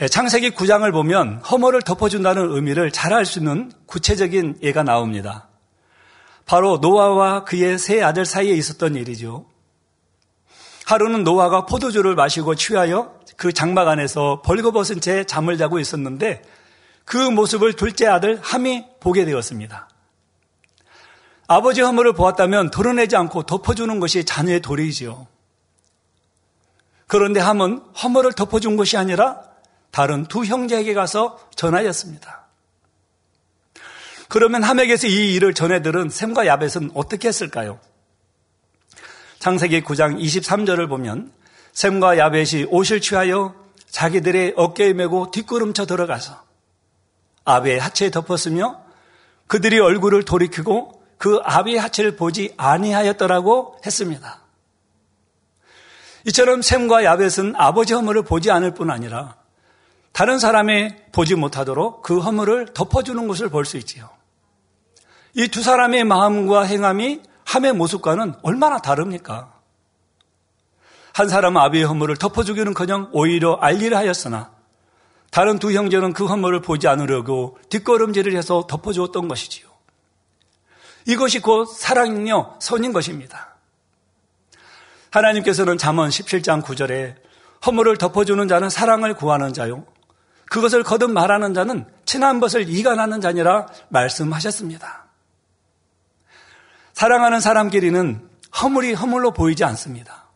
예, 0.00 0.08
창세기 0.08 0.50
9장을 0.50 0.90
보면 0.90 1.38
허물을 1.38 1.82
덮어준다는 1.82 2.50
의미를 2.50 2.90
잘 2.90 3.12
알 3.12 3.24
수 3.24 3.38
있는 3.38 3.70
구체적인 3.86 4.58
예가 4.64 4.82
나옵니다. 4.82 5.48
바로 6.46 6.78
노아와 6.78 7.44
그의 7.44 7.78
세 7.78 8.02
아들 8.02 8.24
사이에 8.24 8.54
있었던 8.54 8.96
일이죠. 8.96 9.46
하루는 10.84 11.22
노아가 11.22 11.64
포도주를 11.64 12.16
마시고 12.16 12.56
취하여 12.56 13.14
그 13.36 13.52
장막 13.52 13.86
안에서 13.86 14.42
벌거벗은 14.44 15.00
채 15.00 15.22
잠을 15.22 15.58
자고 15.58 15.78
있었는데 15.78 16.42
그 17.06 17.16
모습을 17.16 17.74
둘째 17.74 18.08
아들 18.08 18.38
함이 18.42 18.84
보게 19.00 19.24
되었습니다. 19.24 19.88
아버지 21.46 21.80
허물을 21.80 22.12
보았다면 22.14 22.72
드러내지 22.72 23.14
않고 23.16 23.44
덮어주는 23.44 24.00
것이 24.00 24.24
자녀의 24.24 24.60
도리이지요. 24.60 25.28
그런데 27.06 27.38
함은 27.38 27.80
허물을 28.02 28.32
덮어준 28.32 28.76
것이 28.76 28.96
아니라 28.96 29.40
다른 29.92 30.26
두 30.26 30.44
형제에게 30.44 30.92
가서 30.92 31.38
전하였습니다. 31.54 32.46
그러면 34.28 34.64
함에게서 34.64 35.06
이 35.06 35.34
일을 35.34 35.54
전해 35.54 35.82
들은 35.82 36.10
샘과 36.10 36.46
야벳은 36.46 36.90
어떻게 36.94 37.28
했을까요? 37.28 37.78
창세기 39.38 39.82
9장 39.82 40.20
23절을 40.20 40.88
보면 40.88 41.32
샘과 41.72 42.18
야벳이 42.18 42.64
옷을 42.68 43.00
취하여 43.00 43.54
자기들의 43.88 44.54
어깨에 44.56 44.92
메고 44.92 45.30
뒷걸음쳐 45.30 45.86
들어가서 45.86 46.45
아비의 47.46 47.78
하체에 47.78 48.10
덮었으며 48.10 48.82
그들이 49.46 49.78
얼굴을 49.80 50.24
돌이키고 50.24 51.02
그 51.16 51.40
아비의 51.42 51.78
하체를 51.78 52.16
보지 52.16 52.52
아니하였더라고 52.58 53.78
했습니다. 53.86 54.40
이처럼 56.26 56.60
샘과 56.60 57.04
야벳은 57.04 57.54
아버지 57.56 57.94
허물을 57.94 58.22
보지 58.24 58.50
않을 58.50 58.74
뿐 58.74 58.90
아니라 58.90 59.36
다른 60.12 60.38
사람이 60.38 60.90
보지 61.12 61.36
못하도록 61.36 62.02
그 62.02 62.18
허물을 62.18 62.74
덮어주는 62.74 63.28
것을 63.28 63.48
볼 63.48 63.64
수 63.64 63.76
있지요. 63.78 64.10
이 65.34 65.48
두 65.48 65.62
사람의 65.62 66.04
마음과 66.04 66.62
행함이 66.64 67.20
함의 67.44 67.74
모습과는 67.74 68.34
얼마나 68.42 68.78
다릅니까? 68.78 69.52
한 71.12 71.28
사람은 71.28 71.60
아비의 71.60 71.84
허물을 71.84 72.16
덮어주기는 72.16 72.74
커녕 72.74 73.08
오히려 73.12 73.54
알리를 73.60 73.96
하였으나 73.96 74.50
다른 75.30 75.58
두 75.58 75.72
형제는 75.72 76.12
그 76.12 76.26
허물을 76.26 76.62
보지 76.62 76.88
않으려고 76.88 77.58
뒷걸음질을 77.68 78.34
해서 78.36 78.66
덮어주었던 78.68 79.28
것이지요. 79.28 79.68
이것이 81.06 81.40
곧 81.40 81.66
사랑이며 81.66 82.56
선인 82.60 82.92
것입니다. 82.92 83.56
하나님께서는 85.10 85.78
잠언 85.78 86.08
17장 86.08 86.62
9절에 86.62 87.16
허물을 87.64 87.96
덮어주는 87.96 88.48
자는 88.48 88.70
사랑을 88.70 89.14
구하는 89.14 89.52
자요. 89.52 89.84
그것을 90.46 90.82
거듭 90.82 91.10
말하는 91.10 91.54
자는 91.54 91.86
친한 92.04 92.40
것을 92.40 92.68
이간하는 92.68 93.20
자니라 93.20 93.66
말씀하셨습니다. 93.88 95.06
사랑하는 96.92 97.40
사람끼리는 97.40 98.28
허물이 98.62 98.94
허물로 98.94 99.32
보이지 99.32 99.64
않습니다. 99.64 100.26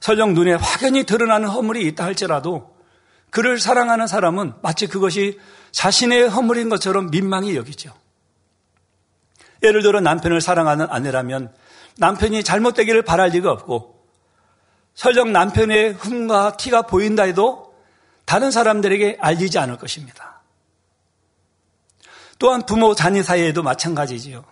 설령 0.00 0.34
눈에 0.34 0.54
확연히 0.54 1.04
드러나는 1.04 1.48
허물이 1.48 1.86
있다 1.88 2.04
할지라도 2.04 2.74
그를 3.30 3.58
사랑하는 3.58 4.06
사람은 4.06 4.54
마치 4.62 4.86
그것이 4.86 5.38
자신의 5.72 6.28
허물인 6.28 6.68
것처럼 6.68 7.10
민망히 7.10 7.56
여기죠. 7.56 7.94
예를 9.62 9.82
들어 9.82 10.00
남편을 10.00 10.40
사랑하는 10.40 10.86
아내라면 10.90 11.52
남편이 11.98 12.42
잘못되기를 12.42 13.02
바랄 13.02 13.30
리가 13.30 13.50
없고 13.52 14.00
설령 14.94 15.32
남편의 15.32 15.94
흠과 15.94 16.56
티가 16.56 16.82
보인다 16.82 17.24
해도 17.24 17.74
다른 18.24 18.50
사람들에게 18.50 19.18
알리지 19.20 19.58
않을 19.58 19.76
것입니다. 19.76 20.40
또한 22.38 22.64
부모 22.64 22.94
자녀 22.94 23.22
사이에도 23.22 23.62
마찬가지지요. 23.62 24.44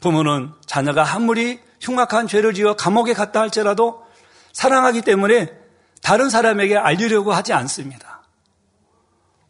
부모는 0.00 0.52
자녀가 0.66 1.14
아무리 1.14 1.60
흉악한 1.80 2.26
죄를 2.26 2.54
지어 2.54 2.74
감옥에 2.74 3.14
갔다 3.14 3.40
할지라도 3.40 4.04
사랑하기 4.52 5.02
때문에 5.02 5.52
다른 6.02 6.28
사람에게 6.28 6.76
알리려고 6.76 7.32
하지 7.32 7.52
않습니다. 7.52 8.15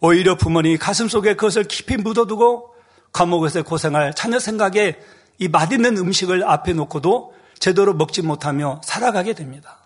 오히려 0.00 0.36
부모님이 0.36 0.76
가슴 0.76 1.08
속에 1.08 1.34
그것을 1.34 1.64
깊이 1.64 1.96
묻어두고 1.96 2.74
감옥에서 3.12 3.62
고생할 3.62 4.14
자녀 4.14 4.38
생각에 4.38 4.98
이 5.38 5.48
맛있는 5.48 5.96
음식을 5.96 6.44
앞에 6.44 6.72
놓고도 6.74 7.34
제대로 7.58 7.94
먹지 7.94 8.22
못하며 8.22 8.80
살아가게 8.84 9.32
됩니다. 9.34 9.78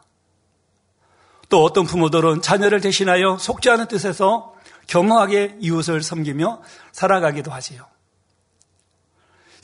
또 1.49 1.65
어떤 1.65 1.85
부모들은 1.85 2.43
자녀를 2.43 2.81
대신하여 2.81 3.39
속지 3.39 3.71
않은 3.71 3.89
뜻에서 3.89 4.55
겸허하게 4.87 5.59
이웃을 5.61 6.03
섬기며 6.03 6.63
살아가기도 6.93 7.51
하지요. 7.51 7.87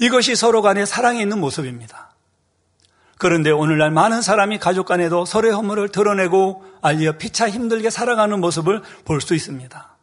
이것이 0.01 0.37
서로 0.37 0.63
간의 0.63 0.87
사랑에 0.87 1.21
있는 1.23 1.41
모습입니다. 1.41 2.15
그런데 3.19 3.51
오늘날 3.51 3.91
많은 3.91 4.21
사람이 4.21 4.59
가족 4.59 4.87
간에도 4.87 5.25
서로의 5.25 5.55
허물을 5.55 5.89
드러내고 5.89 6.65
알려 6.83 7.17
피차 7.17 7.49
힘들게 7.49 7.89
살아가는 7.91 8.39
모습을 8.41 8.83
볼 9.05 9.21
수 9.21 9.35
있습니다. 9.35 9.96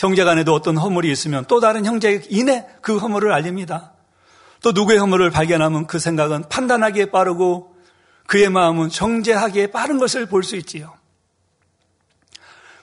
형제 0.00 0.24
간에도 0.24 0.54
어떤 0.54 0.78
허물이 0.78 1.12
있으면 1.12 1.44
또 1.46 1.60
다른 1.60 1.84
형제 1.84 2.22
인해 2.30 2.66
그 2.80 2.96
허물을 2.96 3.30
알립니다. 3.32 3.92
또 4.62 4.72
누구의 4.72 4.98
허물을 4.98 5.30
발견하면 5.30 5.86
그 5.86 5.98
생각은 5.98 6.48
판단하기에 6.48 7.10
빠르고 7.10 7.76
그의 8.26 8.48
마음은 8.48 8.88
정죄하기에 8.88 9.66
빠른 9.66 9.98
것을 9.98 10.24
볼 10.24 10.42
수 10.42 10.56
있지요. 10.56 10.94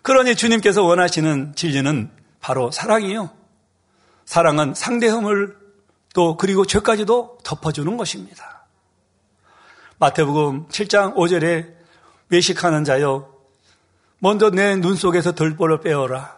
그러니 0.04 0.36
주님께서 0.36 0.84
원하시는 0.84 1.54
진리는 1.56 2.12
바로 2.40 2.70
사랑이요. 2.70 3.32
사랑은 4.26 4.76
상대 4.76 5.08
허물 5.08 5.58
또 6.14 6.38
그리고 6.38 6.66
죄까지도 6.66 7.40
덮어주는 7.44 7.98
것입니다. 7.98 8.68
마태복음 9.98 10.68
7장 10.68 11.16
5절에 11.16 11.74
외식하는 12.30 12.84
자여 12.84 13.34
먼저 14.20 14.52
내 14.52 14.76
눈 14.76 14.96
속에서 14.96 15.32
들보를 15.34 15.82
빼어라. 15.82 16.37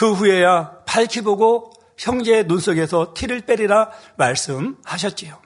그 0.00 0.14
후에야 0.14 0.78
밝히 0.86 1.20
보고 1.20 1.74
형제의 1.98 2.48
눈 2.48 2.58
속에서 2.58 3.12
티를 3.14 3.42
빼리라 3.42 3.90
말씀하셨지요. 4.16 5.38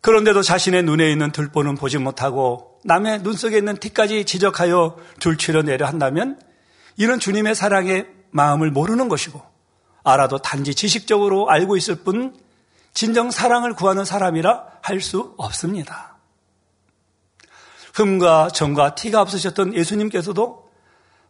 그런데도 0.00 0.42
자신의 0.42 0.82
눈에 0.82 1.08
있는 1.08 1.30
들보는 1.30 1.76
보지 1.76 1.98
못하고 1.98 2.80
남의 2.82 3.22
눈 3.22 3.34
속에 3.34 3.58
있는 3.58 3.76
티까지 3.76 4.24
지적하여 4.24 4.96
줄치려 5.20 5.62
내려 5.62 5.86
한다면 5.86 6.40
이는 6.96 7.20
주님의 7.20 7.54
사랑의 7.54 8.08
마음을 8.32 8.72
모르는 8.72 9.08
것이고 9.08 9.40
알아도 10.02 10.38
단지 10.38 10.74
지식적으로 10.74 11.48
알고 11.48 11.76
있을 11.76 11.94
뿐 11.94 12.36
진정 12.92 13.30
사랑을 13.30 13.74
구하는 13.74 14.04
사람이라 14.04 14.80
할 14.82 15.00
수 15.00 15.32
없습니다. 15.36 16.16
흠과 17.94 18.48
정과 18.48 18.96
티가 18.96 19.20
없으셨던 19.20 19.74
예수님께서도 19.74 20.63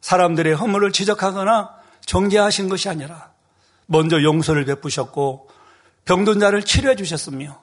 사람들의 0.04 0.54
허물을 0.54 0.92
지적하거나 0.92 1.70
정죄하신 2.04 2.68
것이 2.68 2.90
아니라 2.90 3.30
먼저 3.86 4.22
용서를 4.22 4.66
베푸셨고 4.66 5.48
병든 6.04 6.40
자를 6.40 6.62
치료해 6.62 6.94
주셨으며 6.94 7.62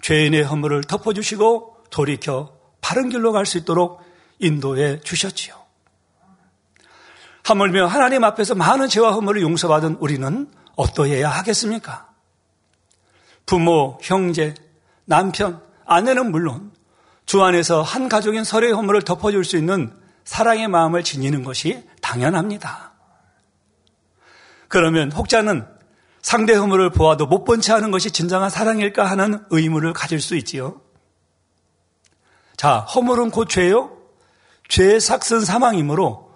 죄인의 0.00 0.44
허물을 0.44 0.84
덮어주시고 0.84 1.84
돌이켜 1.90 2.56
바른 2.80 3.10
길로 3.10 3.32
갈 3.32 3.44
수 3.44 3.58
있도록 3.58 4.02
인도해 4.38 4.98
주셨지요. 5.00 5.54
하물며 7.44 7.84
하나님 7.84 8.24
앞에서 8.24 8.54
많은 8.54 8.88
죄와 8.88 9.12
허물을 9.12 9.42
용서받은 9.42 9.98
우리는 10.00 10.50
어떠해야 10.76 11.28
하겠습니까? 11.28 12.08
부모, 13.44 13.98
형제, 14.00 14.54
남편, 15.04 15.60
아내는 15.84 16.30
물론 16.30 16.72
주 17.26 17.42
안에서 17.42 17.82
한 17.82 18.08
가족인 18.08 18.42
서로의 18.42 18.72
허물을 18.72 19.02
덮어줄 19.02 19.44
수 19.44 19.58
있는 19.58 19.92
사랑의 20.24 20.68
마음을 20.68 21.04
지니는 21.04 21.44
것이 21.44 21.86
당연합니다. 22.00 22.92
그러면 24.68 25.12
혹자는 25.12 25.66
상대 26.22 26.54
허물을 26.54 26.90
보아도 26.90 27.26
못 27.26 27.44
본 27.44 27.60
채 27.60 27.72
하는 27.72 27.90
것이 27.90 28.10
진정한 28.10 28.48
사랑일까 28.50 29.04
하는 29.04 29.44
의문을 29.50 29.92
가질 29.92 30.20
수 30.20 30.36
있지요. 30.36 30.80
자, 32.56 32.78
허물은 32.78 33.30
곧 33.30 33.48
죄요? 33.48 33.98
죄의 34.68 35.00
삭슨 35.00 35.44
사망이므로 35.44 36.32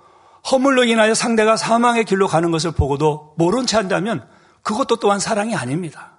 허물로 0.51 0.85
인하여 0.85 1.15
상대가 1.15 1.57
사망의 1.57 2.05
길로 2.05 2.27
가는 2.29 2.51
것을 2.51 2.73
보고도 2.73 3.35
모른 3.39 3.67
채 3.67 3.77
한다면 3.77 4.29
그것도 4.63 4.97
또한 4.97 5.19
사랑이 5.19 5.55
아닙니다. 5.55 6.19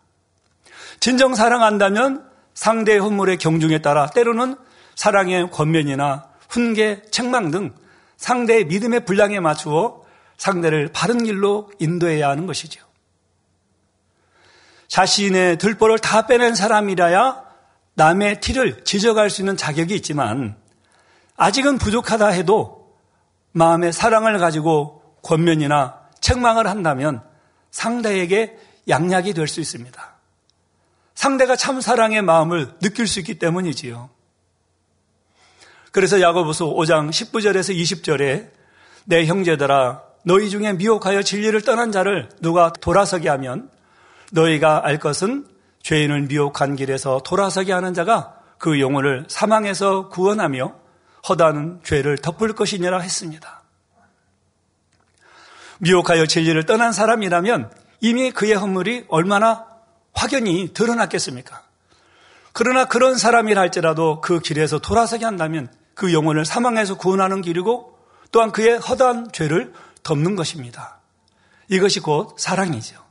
진정 1.00 1.36
사랑한다면 1.36 2.28
상대의 2.56 3.00
허물의 3.00 3.38
경중에 3.38 3.82
따라 3.82 4.08
때로는 4.08 4.58
사랑의 4.96 5.52
권면이나 5.52 6.29
훈계, 6.50 7.04
책망 7.12 7.52
등 7.52 7.74
상대의 8.18 8.66
믿음의 8.66 9.06
분량에 9.06 9.40
맞추어 9.40 10.04
상대를 10.38 10.90
바른 10.92 11.24
길로 11.24 11.72
인도해야 11.80 12.30
하는 12.30 12.46
것이죠. 12.46 12.86
자신의 14.88 15.58
들보를 15.58 16.00
다 16.00 16.26
빼낸 16.26 16.56
사람이라야 16.56 17.44
남의 17.94 18.42
티를 18.42 18.84
지적할 18.84 19.30
수 19.30 19.42
있는 19.42 19.56
자격이 19.56 19.94
있지만 19.96 20.58
아직은 21.38 21.78
부족하다 21.78 22.28
해도 22.28 22.96
마음의 23.52 23.94
사랑을 23.94 24.40
가지고 24.40 25.02
권면이나 25.22 26.00
책망을 26.20 26.68
한다면 26.68 27.22
상대에게 27.72 28.58
양약이 28.88 29.34
될 29.34 29.48
수 29.48 29.62
있습니다. 29.62 30.16
상대가 31.14 31.56
참 31.56 31.82
사랑의 31.82 32.22
마음을 32.22 32.80
느낄 32.80 33.06
수 33.06 33.20
있기 33.20 33.38
때문이지요. 33.38 34.10
그래서 36.00 36.22
야고보서 36.22 36.68
5장 36.68 37.10
19절에서 37.10 37.76
20절에 37.76 38.52
내 39.04 39.26
형제들아 39.26 40.02
너희 40.24 40.50
중에 40.50 40.72
미혹하여 40.72 41.24
진리를 41.24 41.62
떠난 41.64 41.92
자를 41.92 42.30
누가 42.40 42.72
돌아서게 42.72 43.28
하면 43.28 43.70
너희가 44.32 44.86
알 44.86 44.98
것은 44.98 45.46
죄인을 45.84 46.28
미혹한 46.28 46.78
길에서 46.78 47.20
돌아서게 47.26 47.74
하는 47.74 47.94
자가 47.94 48.34
그 48.58 48.80
영혼을 48.80 49.26
사망에서 49.28 50.08
구원하며 50.08 50.74
허다는 51.28 51.82
죄를 51.84 52.18
덮을 52.18 52.54
것이니라 52.54 53.00
했습니다. 53.00 53.62
미혹하여 55.80 56.28
진리를 56.28 56.66
떠난 56.66 56.94
사람이라면 56.94 57.74
이미 58.00 58.32
그의 58.32 58.54
허물이 58.54 59.08
얼마나 59.10 59.66
확연히 60.14 60.72
드러났겠습니까? 60.74 61.62
그러나 62.54 62.86
그런 62.86 63.18
사람이라 63.18 63.60
할지라도 63.60 64.22
그 64.22 64.40
길에서 64.40 64.80
돌아서게 64.80 65.26
한다면 65.26 65.70
그 66.00 66.14
영혼을 66.14 66.46
사망에서 66.46 66.96
구원하는 66.96 67.42
길이고 67.42 67.94
또한 68.32 68.54
그의 68.54 68.78
허다한 68.78 69.34
죄를 69.34 69.74
덮는 70.02 70.38
것입니다. 70.38 71.02
이것이 71.68 72.00
곧 72.00 72.40
사랑이죠. 72.40 73.04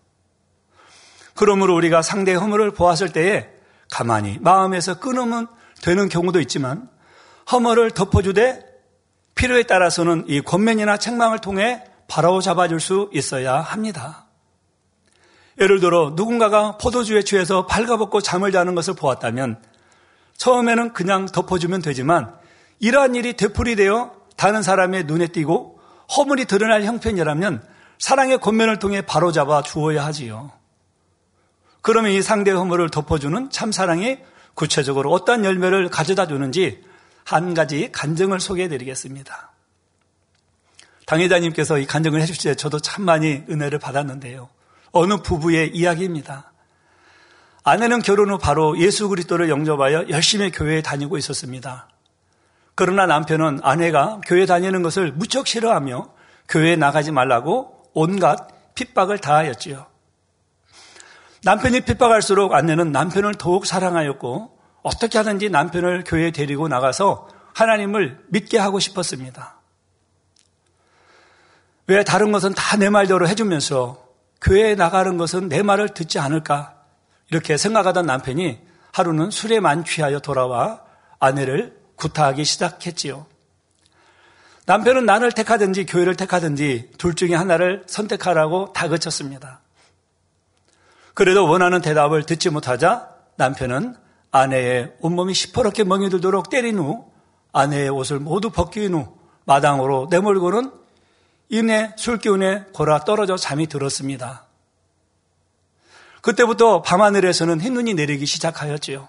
그러므로 1.35 1.77
우리가 1.77 2.01
상대의 2.01 2.39
허물을 2.39 2.71
보았을 2.71 3.13
때에 3.13 3.51
가만히 3.91 4.39
마음에서 4.41 5.01
끊으면 5.01 5.49
되는 5.83 6.09
경우도 6.09 6.41
있지만 6.41 6.89
허물을 7.53 7.91
덮어주되 7.91 8.65
필요에 9.35 9.65
따라서는 9.65 10.25
이 10.27 10.41
권면이나 10.41 10.97
책망을 10.97 11.41
통해 11.41 11.85
바로 12.07 12.41
잡아줄 12.41 12.81
수 12.81 13.11
있어야 13.13 13.61
합니다. 13.61 14.25
예를 15.61 15.81
들어 15.81 16.15
누군가가 16.17 16.79
포도주에 16.79 17.23
취해서 17.23 17.67
발가벗고 17.67 18.23
잠을 18.23 18.51
자는 18.51 18.75
것을 18.75 18.95
보았다면 18.95 19.63
처음에는 20.39 20.95
그냥 20.95 21.27
덮어주면 21.27 21.83
되지만 21.83 22.39
이러한 22.81 23.15
일이 23.15 23.35
되풀이되어 23.35 24.13
다른 24.37 24.63
사람의 24.63 25.05
눈에 25.05 25.29
띄고 25.29 25.81
허물이 26.17 26.45
드러날 26.47 26.85
형편이라면 26.85 27.63
사랑의 27.99 28.39
권면을 28.39 28.79
통해 28.79 29.03
바로잡아 29.03 29.63
주어야 29.63 30.05
하지요. 30.05 30.53
그러면 31.83 32.13
이 32.13 32.23
상대의 32.23 32.57
허물을 32.57 32.91
덮어주는 32.91 33.51
참사랑이 33.51 34.19
구체적으로 34.55 35.13
어떤 35.13 35.45
열매를 35.45 35.89
가져다 35.89 36.27
주는지 36.27 36.85
한 37.25 37.55
가지 37.55 37.91
간증을 37.93 38.41
소개해 38.41 38.69
드리겠습니다. 38.69 39.53
당회자님께서 41.07 41.79
이 41.79 41.87
간증을 41.87 42.21
해주실 42.21 42.51
때 42.51 42.55
저도 42.55 42.81
참 42.81 43.05
많이 43.05 43.43
은혜를 43.49 43.79
받았는데요. 43.79 44.49
어느 44.93 45.17
부부의 45.19 45.75
이야기입니다. 45.75 46.53
아내는 47.65 48.03
결혼 48.03 48.31
후 48.31 48.39
바로 48.39 48.79
예수 48.79 49.09
그리스도를 49.09 49.49
영접하여 49.49 50.09
열심히 50.09 50.51
교회에 50.51 50.83
다니고 50.83 51.19
있었습니다. 51.19 51.89
그러나 52.79 53.07
남편은 53.07 53.59
아내가 53.65 54.21
교회 54.25 54.47
다니는 54.47 54.85
것을 54.85 55.11
무척 55.11 55.49
싫어하며 55.49 56.11
교회에 56.49 56.77
나가지 56.77 57.11
말라고 57.11 57.91
온갖 57.93 58.39
핍박을 58.77 59.19
다하였지요. 59.19 59.85
남편이 61.43 61.81
핍박할수록 61.81 62.55
아내는 62.55 62.93
남편을 62.93 63.35
더욱 63.35 63.67
사랑하였고 63.67 64.61
어떻게 64.83 65.19
하든지 65.19 65.51
남편을 65.51 66.05
교회에 66.07 66.31
데리고 66.31 66.69
나가서 66.69 67.29
하나님을 67.53 68.27
믿게 68.29 68.59
하고 68.59 68.79
싶었습니다. 68.79 69.57
왜 71.89 72.05
다른 72.05 72.31
것은 72.31 72.55
다 72.55 72.77
내 72.77 72.91
말대로 72.91 73.27
해주면서 73.27 74.05
교회에 74.41 74.77
나가는 74.77 75.17
것은 75.17 75.49
내 75.49 75.65
말을 75.65 75.89
듣지 75.95 76.21
않을까? 76.21 76.77
이렇게 77.33 77.57
생각하던 77.57 78.07
남편이 78.07 78.61
하루는 78.93 79.33
술에 79.33 79.59
만취하여 79.59 80.21
돌아와 80.21 80.83
아내를 81.19 81.78
구타하기 81.99 82.45
시작했지요. 82.45 83.27
남편은 84.67 85.07
나를 85.07 85.33
택하든지 85.33 85.87
교회를 85.87 86.15
택하든지 86.17 86.91
둘 86.99 87.15
중에 87.15 87.35
하나를 87.35 87.85
선택하라고 87.87 88.73
다그쳤습니다. 88.73 89.61
그래도 91.15 91.49
원하는 91.49 91.81
대답을 91.81 92.25
듣지 92.25 92.51
못하자 92.51 93.09
남편은 93.37 93.97
아내의 94.31 94.95
온몸이 95.01 95.35
시퍼렇게 95.35 95.85
멍이 95.85 96.11
들도록 96.11 96.51
때린 96.51 96.79
후 96.79 97.11
아내의 97.53 97.89
옷을 97.89 98.21
모두 98.21 98.51
벗긴 98.51 98.95
후 98.95 99.17
마당으로 99.45 100.09
내몰고는 100.11 100.71
이내 101.49 101.95
술기운에 101.97 102.67
골아 102.75 103.05
떨어져 103.05 103.37
잠이 103.37 103.67
들었습니다. 103.67 104.45
그때부터 106.21 106.83
밤하늘에서는 106.83 107.61
흰눈이 107.61 107.95
내리기 107.95 108.27
시작하였지요. 108.27 109.09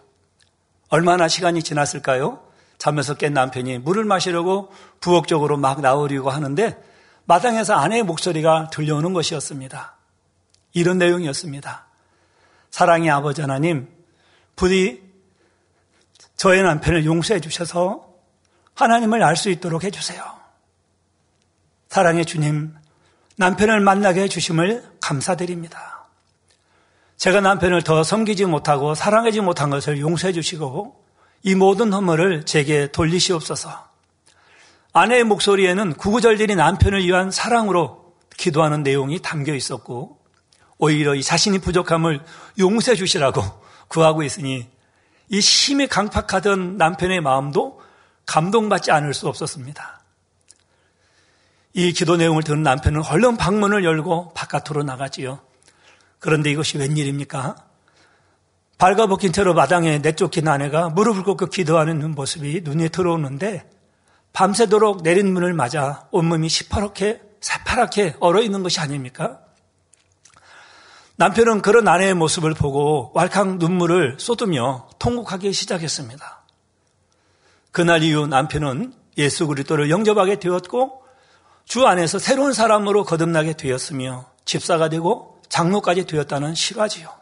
얼마나 0.88 1.28
시간이 1.28 1.64
지났을까요? 1.64 2.49
잠에서 2.80 3.14
깬 3.14 3.34
남편이 3.34 3.80
물을 3.80 4.06
마시려고 4.06 4.72
부엌적으로 5.02 5.58
막 5.58 5.82
나오려고 5.82 6.32
하는데 6.32 6.82
마당에서 7.26 7.76
아내의 7.76 8.02
목소리가 8.04 8.70
들려오는 8.72 9.14
것이었습니다. 9.14 9.96
이런 10.74 10.98
내용이었습니다. 10.98 11.86
사랑의 12.72 13.12
아버지 13.12 13.42
하나님, 13.42 13.88
부디 14.56 15.04
저의 16.38 16.64
남편을 16.64 17.06
용서해 17.06 17.40
주셔서 17.42 18.08
하나님을 18.74 19.22
알 19.24 19.36
수 19.36 19.50
있도록 19.50 19.84
해주세요. 19.84 20.24
사랑의 21.90 22.26
주님, 22.26 22.74
남편을 23.36 23.82
만나게 23.82 24.22
해주심을 24.22 25.00
감사드립니다. 25.02 26.08
제가 27.18 27.42
남편을 27.42 27.84
더 27.84 28.04
섬기지 28.04 28.46
못하고 28.46 28.96
사랑하지 28.96 29.42
못한 29.42 29.70
것을 29.70 30.00
용서해 30.00 30.32
주시고 30.32 31.04
이 31.44 31.56
모든 31.56 31.94
허물을 31.94 32.46
제게 32.46 32.92
돌리시옵소서. 32.92 33.88
아내의 34.94 35.24
목소리에는 35.24 35.94
구구절절이 35.94 36.56
남편을 36.56 37.06
위한 37.06 37.32
사랑으로 37.32 38.14
기도하는 38.36 38.84
내용이 38.84 39.22
담겨 39.22 39.54
있었고 39.54 40.20
오히려 40.78 41.14
이 41.16 41.22
자신이 41.22 41.60
부족함을 41.60 42.22
용서해 42.58 42.96
주시라고 42.96 43.44
구하고 43.88 44.24
있으니 44.24 44.68
이 45.30 45.42
심히 45.42 45.88
강팍하던 45.88 46.78
남편의 46.78 47.22
마음도 47.22 47.82
감동받지 48.26 48.92
않을 48.92 49.14
수 49.14 49.28
없었습니다. 49.28 50.02
이 51.74 51.94
기도 51.94 52.18
내용을 52.18 52.44
들은 52.44 52.64
남편은 52.64 53.04
얼른 53.04 53.38
방문을 53.38 53.84
열고 53.84 54.34
바깥으로 54.34 54.84
나가지요. 54.84 55.40
그런데 56.20 56.50
이것이 56.50 56.78
웬일입니까? 56.78 57.56
발가벗긴 58.80 59.34
채로 59.34 59.54
마당에 59.54 60.00
내쫓긴 60.00 60.48
아내가 60.48 60.88
무릎을 60.90 61.24
꿇고 61.24 61.48
기도하는 61.48 62.16
모습이 62.16 62.62
눈에 62.64 62.88
들어오는데 62.88 63.70
밤새도록 64.32 65.04
내린 65.04 65.34
문을 65.34 65.54
맞아 65.54 66.08
온몸이 66.12 66.48
시퍼렇게 66.48 67.22
새파랗게 67.42 68.16
얼어 68.22 68.42
있는 68.42 68.64
것이 68.64 68.80
아닙니까? 68.80 69.42
남편은 71.18 71.62
그런 71.62 71.90
아내의 71.90 72.14
모습을 72.14 72.54
보고 72.54 73.12
왈칵 73.14 73.58
눈물을 73.58 74.16
쏟으며 74.18 74.88
통곡하기 74.98 75.52
시작했습니다. 75.52 76.46
그날 77.72 78.02
이후 78.02 78.28
남편은 78.28 78.94
예수 79.18 79.46
그리스도를 79.48 79.90
영접하게 79.90 80.40
되었고 80.40 81.04
주 81.66 81.86
안에서 81.86 82.18
새로운 82.18 82.54
사람으로 82.54 83.04
거듭나게 83.04 83.58
되었으며 83.58 84.28
집사가 84.46 84.88
되고 84.88 85.42
장로까지 85.50 86.06
되었다는 86.06 86.56
실화지요. 86.56 87.19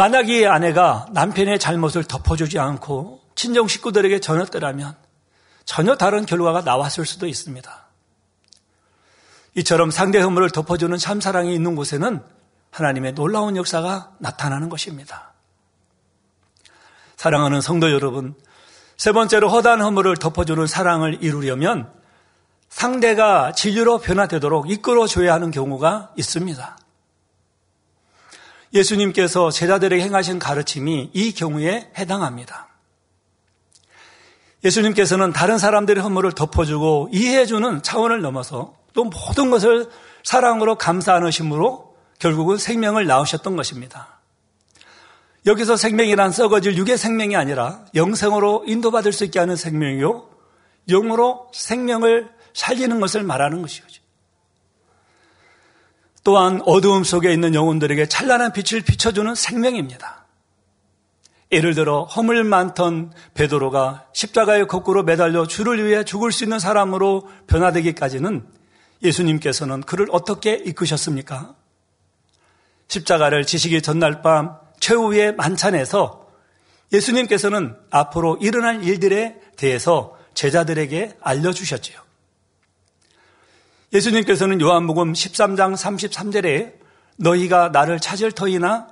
만약 0.00 0.30
이 0.30 0.46
아내가 0.46 1.04
남편의 1.10 1.58
잘못을 1.58 2.04
덮어주지 2.04 2.58
않고 2.58 3.20
친정 3.34 3.68
식구들에게 3.68 4.18
전했더라면 4.20 4.96
전혀 5.66 5.94
다른 5.94 6.24
결과가 6.24 6.62
나왔을 6.62 7.04
수도 7.04 7.26
있습니다. 7.26 7.70
이처럼 9.56 9.90
상대 9.90 10.18
허물을 10.18 10.48
덮어주는 10.52 10.96
참사랑이 10.96 11.54
있는 11.54 11.76
곳에는 11.76 12.22
하나님의 12.70 13.12
놀라운 13.12 13.58
역사가 13.58 14.12
나타나는 14.16 14.70
것입니다. 14.70 15.34
사랑하는 17.18 17.60
성도 17.60 17.92
여러분, 17.92 18.34
세 18.96 19.12
번째로 19.12 19.50
허다한 19.50 19.82
허물을 19.82 20.16
덮어주는 20.16 20.66
사랑을 20.66 21.22
이루려면 21.22 21.92
상대가 22.70 23.52
진리로 23.52 23.98
변화되도록 23.98 24.70
이끌어줘야 24.70 25.34
하는 25.34 25.50
경우가 25.50 26.14
있습니다. 26.16 26.79
예수님께서 28.72 29.50
제자들에게 29.50 30.02
행하신 30.02 30.38
가르침이 30.38 31.10
이 31.12 31.32
경우에 31.32 31.90
해당합니다. 31.98 32.68
예수님께서는 34.64 35.32
다른 35.32 35.58
사람들의 35.58 36.02
허물을 36.02 36.32
덮어주고 36.32 37.08
이해해주는 37.12 37.82
차원을 37.82 38.20
넘어서 38.20 38.74
또 38.92 39.04
모든 39.04 39.50
것을 39.50 39.88
사랑으로 40.22 40.76
감사하는 40.76 41.30
심으로 41.30 41.96
결국은 42.18 42.58
생명을 42.58 43.06
낳으셨던 43.06 43.56
것입니다. 43.56 44.20
여기서 45.46 45.76
생명이란 45.76 46.32
썩어질 46.32 46.76
육의 46.76 46.98
생명이 46.98 47.34
아니라 47.34 47.84
영생으로 47.94 48.64
인도받을 48.66 49.12
수 49.12 49.24
있게 49.24 49.38
하는 49.38 49.56
생명이요. 49.56 50.28
영으로 50.88 51.48
생명을 51.54 52.28
살리는 52.52 53.00
것을 53.00 53.22
말하는 53.22 53.62
것이죠. 53.62 53.99
또한 56.22 56.60
어두움 56.66 57.04
속에 57.04 57.32
있는 57.32 57.54
영혼들에게 57.54 58.06
찬란한 58.06 58.52
빛을 58.52 58.82
비춰주는 58.82 59.34
생명입니다. 59.34 60.26
예를 61.52 61.74
들어 61.74 62.04
허물 62.04 62.44
많던 62.44 63.12
베드로가 63.34 64.06
십자가에 64.12 64.64
거꾸로 64.64 65.02
매달려 65.02 65.46
주를 65.46 65.84
위해 65.84 66.04
죽을 66.04 66.30
수 66.30 66.44
있는 66.44 66.58
사람으로 66.58 67.28
변화되기까지는 67.48 68.46
예수님께서는 69.02 69.80
그를 69.80 70.06
어떻게 70.12 70.54
이끄셨습니까? 70.54 71.54
십자가를 72.88 73.46
지시기 73.46 73.82
전날 73.82 74.22
밤 74.22 74.58
최후의 74.78 75.36
만찬에서 75.36 76.28
예수님께서는 76.92 77.76
앞으로 77.90 78.36
일어날 78.40 78.84
일들에 78.84 79.36
대해서 79.56 80.18
제자들에게 80.34 81.16
알려주셨지요. 81.20 82.09
예수님께서는 83.92 84.60
요한복음 84.60 85.12
13장 85.12 85.74
33절에 85.74 86.74
너희가 87.16 87.70
나를 87.70 87.98
찾을 87.98 88.30
터이나 88.32 88.86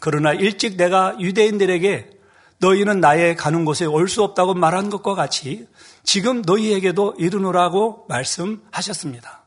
그러나 0.00 0.32
일찍 0.32 0.76
내가 0.76 1.16
유대인들에게 1.20 2.10
너희는 2.58 3.00
나의 3.00 3.36
가는 3.36 3.64
곳에 3.64 3.84
올 3.86 4.08
수 4.08 4.22
없다고 4.22 4.54
말한 4.54 4.90
것과 4.90 5.14
같이 5.14 5.66
지금 6.02 6.42
너희에게도 6.44 7.14
이르노라고 7.18 8.06
말씀하셨습니다. 8.08 9.44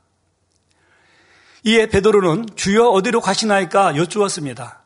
이에 1.66 1.86
베드로는 1.88 2.48
주여 2.56 2.88
어디로 2.88 3.22
가시나이까 3.22 3.98
여쭈었습니다. 3.98 4.84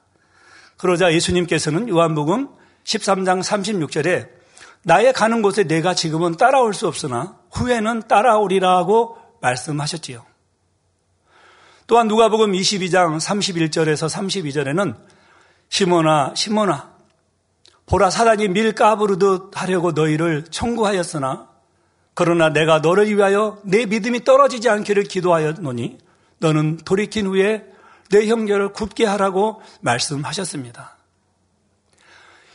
그러자 0.78 1.14
예수님께서는 1.14 1.90
요한복음 1.90 2.50
13장 2.84 3.42
36절에 3.44 4.30
나의 4.84 5.14
가는 5.14 5.42
곳에 5.42 5.64
내가 5.66 5.94
지금은 5.94 6.38
따라올 6.38 6.74
수 6.74 6.88
없으나 6.88 7.38
후에는 7.52 8.04
따라오리라고 8.08 9.17
말씀하셨지요. 9.42 10.26
또한 11.88 12.08
누가복음 12.08 12.52
22장 12.52 13.18
31절에서 13.18 14.10
32절에는 14.10 14.96
시몬아 15.70 16.34
시몬아 16.36 16.98
보라 17.86 18.10
사단이 18.10 18.50
밀 18.50 18.74
까부르듯 18.74 19.52
하려고 19.56 19.94
너희를 19.94 20.44
청구하였으나 20.50 21.50
그러나 22.14 22.50
내가 22.50 22.80
너를 22.80 23.08
위하여 23.16 23.60
내 23.64 23.86
믿음이 23.86 24.24
떨어지지 24.24 24.70
않기를 24.70 25.04
기도하였노니 25.04 25.98
너는 26.40 26.78
돌이킨 26.78 27.28
후에 27.28 27.66
내 28.10 28.28
형제를 28.28 28.74
굳게 28.74 29.06
하라고 29.06 29.62
말씀하셨습니다. 29.82 30.98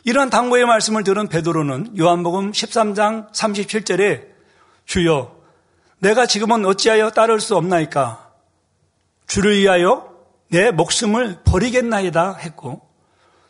이러한 0.05 0.31
당부의 0.31 0.66
말씀을 0.66 1.05
들은 1.05 1.29
베드로는 1.29 1.99
요한복음 1.99 2.53
13장 2.53 3.33
37절에 3.33 4.27
주여 4.85 5.41
내가 6.02 6.26
지금은 6.26 6.66
어찌하여 6.66 7.10
따를 7.10 7.38
수 7.38 7.56
없나이까? 7.56 8.32
주를 9.28 9.56
위하여 9.56 10.12
내 10.48 10.72
목숨을 10.72 11.42
버리겠나이다 11.44 12.34
했고 12.34 12.82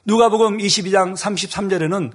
누가복음 0.05 0.59
22장 0.59 1.17
33절에는 1.17 2.13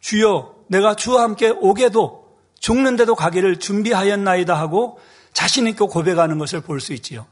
주여 0.00 0.54
내가 0.68 0.94
주와 0.94 1.22
함께 1.22 1.48
오게도 1.48 2.28
죽는데도 2.58 3.14
가기를 3.14 3.58
준비하였나이다 3.58 4.54
하고 4.54 5.00
자신 5.32 5.66
있게 5.66 5.78
고백하는 5.86 6.36
것을 6.38 6.60
볼 6.60 6.78
수 6.80 6.92
있지요. 6.92 7.26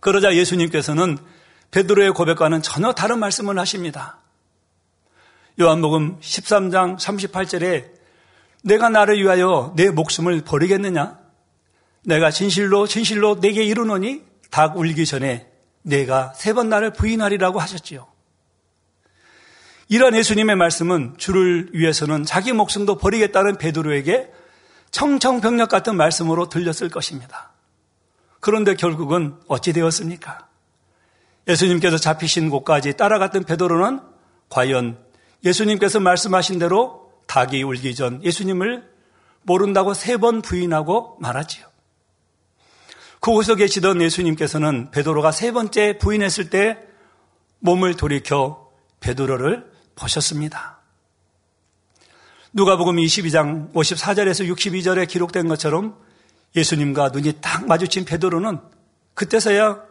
그러자 0.00 0.34
예수님께서는 0.34 1.16
베드로의 1.70 2.12
고백과는 2.12 2.60
전혀 2.60 2.92
다른 2.92 3.20
말씀을 3.20 3.58
하십니다. 3.58 4.18
요한복음 5.58 6.20
13장 6.20 6.98
38절에 6.98 7.93
내가 8.64 8.88
나를 8.88 9.20
위하여 9.20 9.72
내 9.76 9.90
목숨을 9.90 10.40
버리겠느냐? 10.40 11.18
내가 12.04 12.30
진실로 12.30 12.86
진실로 12.86 13.38
내게 13.40 13.62
이르노니 13.62 14.22
닭 14.50 14.76
울기 14.76 15.04
전에 15.06 15.48
내가 15.82 16.32
세 16.34 16.54
번 16.54 16.68
나를 16.70 16.92
부인하리라고 16.92 17.60
하셨지요. 17.60 18.06
이런 19.88 20.16
예수님의 20.16 20.56
말씀은 20.56 21.14
주를 21.18 21.68
위해서는 21.74 22.24
자기 22.24 22.52
목숨도 22.52 22.96
버리겠다는 22.96 23.58
베드로에게 23.58 24.30
청청병력 24.90 25.68
같은 25.68 25.94
말씀으로 25.96 26.48
들렸을 26.48 26.88
것입니다. 26.88 27.52
그런데 28.40 28.74
결국은 28.74 29.34
어찌 29.46 29.74
되었습니까? 29.74 30.48
예수님께서 31.48 31.98
잡히신 31.98 32.48
곳까지 32.48 32.96
따라갔던 32.96 33.44
베드로는 33.44 34.00
과연 34.48 34.98
예수님께서 35.44 36.00
말씀하신 36.00 36.58
대로 36.58 37.03
닭이 37.26 37.62
울기 37.62 37.94
전 37.94 38.22
예수님을 38.24 38.88
모른다고 39.42 39.94
세 39.94 40.16
번 40.16 40.42
부인하고 40.42 41.16
말하지요. 41.20 41.66
그곳에 43.20 43.54
계시던 43.54 44.02
예수님께서는 44.02 44.90
베드로가 44.90 45.32
세 45.32 45.50
번째 45.52 45.98
부인했을 45.98 46.50
때 46.50 46.78
몸을 47.60 47.94
돌이켜 47.96 48.70
베드로를 49.00 49.70
보셨습니다. 49.96 50.80
누가복음 52.52 52.96
22장 52.96 53.72
54절에서 53.72 54.48
62절에 54.54 55.08
기록된 55.08 55.48
것처럼 55.48 55.96
예수님과 56.54 57.08
눈이 57.08 57.34
딱 57.40 57.66
마주친 57.66 58.04
베드로는 58.04 58.60
그때서야 59.14 59.82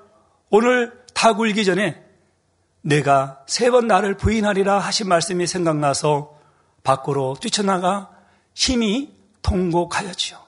오늘 0.50 0.94
다 1.14 1.34
굴기 1.34 1.66
전에 1.66 2.02
내가 2.82 3.40
세 3.48 3.70
번 3.72 3.88
나를 3.88 4.16
부인하리라 4.18 4.78
하신 4.80 5.08
말씀이 5.10 5.48
생각나서 5.48 6.38
밖으로 6.84 7.36
뛰쳐나가 7.40 8.12
힘이 8.54 9.12
통곡하였지요. 9.42 10.44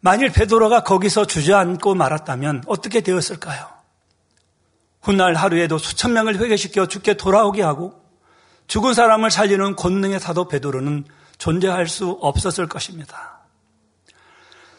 만일 0.00 0.32
베드로가 0.32 0.82
거기서 0.82 1.26
주저앉고 1.26 1.94
말았다면 1.94 2.64
어떻게 2.66 3.02
되었을까요? 3.02 3.68
훗날 5.02 5.34
하루에도 5.34 5.78
수천 5.78 6.12
명을 6.12 6.38
회개시켜 6.38 6.86
죽게 6.86 7.16
돌아오게 7.16 7.62
하고 7.62 8.00
죽은 8.66 8.94
사람을 8.94 9.30
살리는 9.30 9.76
권능의 9.76 10.20
사도 10.20 10.46
베드로는 10.48 11.04
존재할 11.38 11.86
수 11.86 12.10
없었을 12.20 12.68
것입니다. 12.68 13.40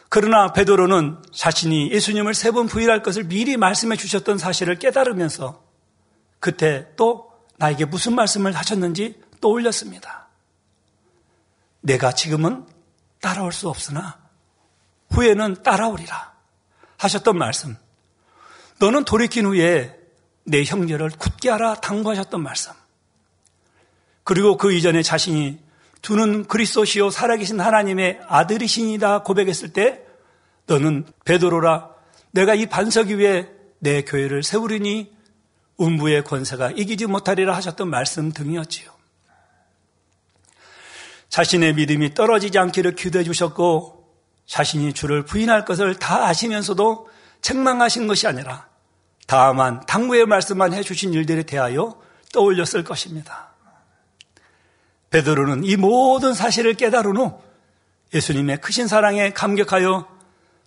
그러나 0.09 0.53
베드로는 0.53 1.23
자신이 1.31 1.91
예수님을 1.91 2.33
세 2.33 2.51
번 2.51 2.67
부인할 2.67 3.01
것을 3.01 3.25
미리 3.25 3.57
말씀해 3.57 3.95
주셨던 3.95 4.37
사실을 4.37 4.77
깨달으면서 4.77 5.63
그때 6.39 6.87
또 6.95 7.30
나에게 7.61 7.85
무슨 7.85 8.15
말씀을 8.15 8.53
하셨는지 8.53 9.21
떠올렸습니다. 9.39 10.27
내가 11.81 12.11
지금은 12.11 12.65
따라올 13.21 13.51
수 13.51 13.69
없으나 13.69 14.17
후에는 15.11 15.61
따라오리라 15.61 16.33
하셨던 16.97 17.37
말씀. 17.37 17.77
너는 18.79 19.03
돌이킨 19.05 19.45
후에 19.45 19.95
내 20.43 20.63
형제를 20.63 21.11
굳게 21.11 21.51
하라 21.51 21.75
당부하셨던 21.75 22.41
말씀. 22.41 22.73
그리고 24.23 24.57
그 24.57 24.73
이전에 24.73 25.03
자신이 25.03 25.59
두는 26.01 26.45
그리스도시요 26.45 27.11
살아계신 27.11 27.59
하나님의 27.59 28.21
아들이신이다 28.27 29.21
고백했을 29.21 29.71
때 29.71 30.01
너는 30.65 31.05
베드로라 31.25 31.91
내가 32.31 32.55
이 32.55 32.65
반석 32.65 33.09
위에 33.09 33.51
내 33.77 34.03
교회를 34.03 34.41
세우리니 34.41 35.20
음부의 35.81 36.23
권세가 36.23 36.71
이기지 36.71 37.07
못하리라 37.07 37.55
하셨던 37.55 37.89
말씀 37.89 38.31
등이었지요. 38.31 38.91
자신의 41.29 41.75
믿음이 41.75 42.13
떨어지지 42.13 42.59
않기를 42.59 42.95
기도해 42.95 43.23
주셨고 43.23 44.05
자신이 44.45 44.93
주를 44.93 45.23
부인할 45.23 45.63
것을 45.63 45.95
다 45.95 46.25
아시면서도 46.25 47.09
책망하신 47.41 48.07
것이 48.07 48.27
아니라 48.27 48.67
다만 49.27 49.79
당부의 49.85 50.25
말씀만 50.25 50.73
해주신 50.73 51.13
일들에 51.13 51.43
대하여 51.43 51.97
떠올렸을 52.33 52.83
것입니다. 52.83 53.51
베드로는 55.09 55.63
이 55.63 55.77
모든 55.77 56.33
사실을 56.33 56.73
깨달은 56.73 57.15
후 57.17 57.39
예수님의 58.13 58.59
크신 58.59 58.87
사랑에 58.87 59.31
감격하여 59.31 60.07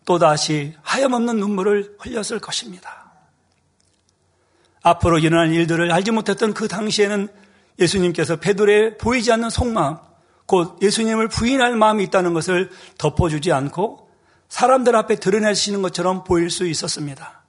또다시 0.05 0.74
하염없는 0.83 1.38
눈물을 1.38 1.96
흘렸을 1.98 2.38
것입니다. 2.38 3.03
앞으로 4.85 5.18
일어날 5.18 5.53
일들을 5.53 5.90
알지 5.90 6.12
못했던 6.12 6.55
그 6.55 6.68
당시에는 6.68 7.29
예수님께서 7.79 8.37
베드로의 8.37 8.99
보이지 8.99 9.33
않는 9.33 9.51
속마음, 9.51 9.97
곧 10.47 10.77
예수님을 10.81 11.29
부인할 11.29 11.75
마음이 11.75 12.05
있다는 12.05 12.35
것을 12.35 12.70
덮어주지 12.99 13.51
않고 13.51 14.11
사람들 14.49 14.94
앞에 14.94 15.16
드러내시는 15.16 15.83
것처럼 15.83 16.23
보일 16.23 16.51
수 16.51 16.66
있었습니다. 16.66 17.42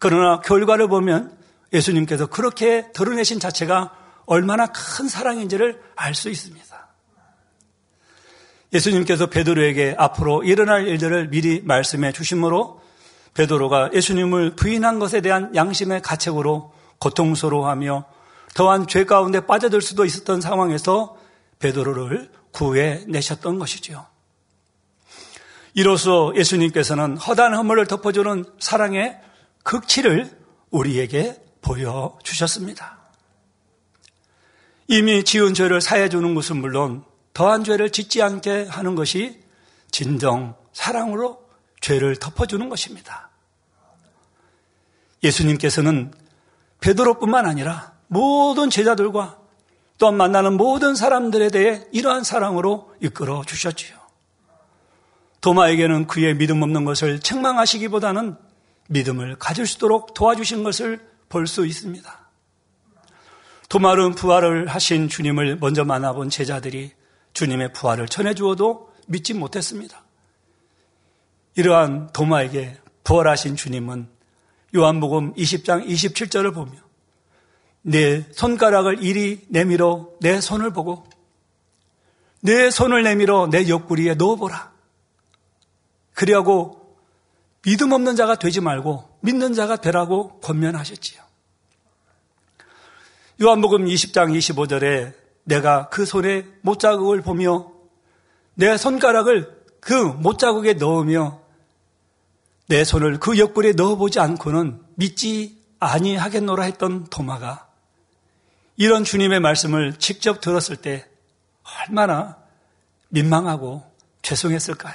그러나 0.00 0.40
결과를 0.40 0.88
보면 0.88 1.36
예수님께서 1.72 2.26
그렇게 2.26 2.90
드러내신 2.92 3.38
자체가 3.38 3.92
얼마나 4.24 4.66
큰 4.66 5.06
사랑인지를 5.06 5.80
알 5.96 6.14
수 6.14 6.30
있습니다. 6.30 6.66
예수님께서 8.72 9.26
베드로에게 9.26 9.96
앞으로 9.98 10.42
일어날 10.44 10.86
일들을 10.86 11.28
미리 11.28 11.62
말씀해 11.62 12.12
주심으로 12.12 12.77
베드로가 13.38 13.90
예수님을 13.94 14.56
부인한 14.56 14.98
것에 14.98 15.20
대한 15.20 15.54
양심의 15.54 16.02
가책으로 16.02 16.72
고통스러워하며 16.98 18.04
더한 18.54 18.88
죄 18.88 19.04
가운데 19.04 19.46
빠져들 19.46 19.80
수도 19.80 20.04
있었던 20.04 20.40
상황에서 20.40 21.16
베드로를 21.60 22.32
구해 22.50 23.04
내셨던 23.06 23.60
것이지요. 23.60 24.04
이로써 25.74 26.32
예수님께서는 26.34 27.16
허다한 27.16 27.54
허물을 27.54 27.86
덮어주는 27.86 28.44
사랑의 28.58 29.20
극치를 29.62 30.36
우리에게 30.70 31.40
보여주셨습니다. 31.62 32.98
이미 34.88 35.22
지은 35.22 35.54
죄를 35.54 35.80
사해주는 35.80 36.34
것은 36.34 36.56
물론 36.56 37.04
더한 37.34 37.62
죄를 37.62 37.90
짓지 37.90 38.20
않게 38.20 38.64
하는 38.64 38.96
것이 38.96 39.40
진정 39.92 40.56
사랑으로 40.72 41.46
죄를 41.80 42.16
덮어주는 42.16 42.68
것입니다. 42.68 43.27
예수님께서는 45.22 46.12
베드로뿐만 46.80 47.46
아니라 47.46 47.92
모든 48.06 48.70
제자들과 48.70 49.38
또한 49.98 50.16
만나는 50.16 50.56
모든 50.56 50.94
사람들에 50.94 51.48
대해 51.50 51.84
이러한 51.92 52.22
사랑으로 52.24 52.94
이끌어 53.00 53.42
주셨지요. 53.44 53.96
도마에게는 55.40 56.06
그의 56.06 56.36
믿음 56.36 56.62
없는 56.62 56.84
것을 56.84 57.20
책망하시기보다는 57.20 58.36
믿음을 58.88 59.36
가질 59.36 59.66
수 59.66 59.76
있도록 59.76 60.14
도와주신 60.14 60.62
것을 60.62 61.00
볼 61.28 61.46
수 61.46 61.66
있습니다. 61.66 62.28
도마른 63.68 64.14
부활을 64.14 64.66
하신 64.66 65.08
주님을 65.08 65.58
먼저 65.60 65.84
만나본 65.84 66.30
제자들이 66.30 66.92
주님의 67.34 67.74
부활을 67.74 68.08
전해주어도 68.08 68.90
믿지 69.08 69.34
못했습니다. 69.34 70.04
이러한 71.54 72.10
도마에게 72.12 72.78
부활하신 73.04 73.56
주님은 73.56 74.08
요한복음 74.74 75.34
20장 75.34 75.86
27절을 75.86 76.54
보며 76.54 76.72
내 77.82 78.26
손가락을 78.32 79.02
이리 79.02 79.46
내밀어 79.48 80.10
내 80.20 80.40
손을 80.40 80.72
보고 80.72 81.06
내 82.40 82.70
손을 82.70 83.02
내밀어 83.02 83.48
내 83.50 83.68
옆구리에 83.68 84.14
넣어보라. 84.14 84.72
그리하고 86.14 86.96
믿음 87.62 87.92
없는 87.92 88.16
자가 88.16 88.36
되지 88.36 88.60
말고 88.60 89.18
믿는 89.20 89.54
자가 89.54 89.76
되라고 89.76 90.38
권면하셨지요. 90.40 91.22
요한복음 93.40 93.86
20장 93.86 94.36
25절에 94.36 95.14
내가 95.44 95.88
그 95.88 96.04
손에 96.04 96.44
못자국을 96.62 97.22
보며 97.22 97.72
내 98.54 98.76
손가락을 98.76 99.56
그 99.80 99.94
못자국에 99.94 100.74
넣으며 100.74 101.40
내 102.68 102.84
손을 102.84 103.18
그 103.18 103.38
옆구리에 103.38 103.72
넣어보지 103.72 104.20
않고는 104.20 104.80
믿지 104.94 105.58
아니하겠노라 105.80 106.64
했던 106.64 107.06
도마가 107.06 107.66
이런 108.76 109.04
주님의 109.04 109.40
말씀을 109.40 109.98
직접 109.98 110.40
들었을 110.40 110.76
때 110.76 111.06
얼마나 111.88 112.36
민망하고 113.08 113.84
죄송했을까요? 114.20 114.94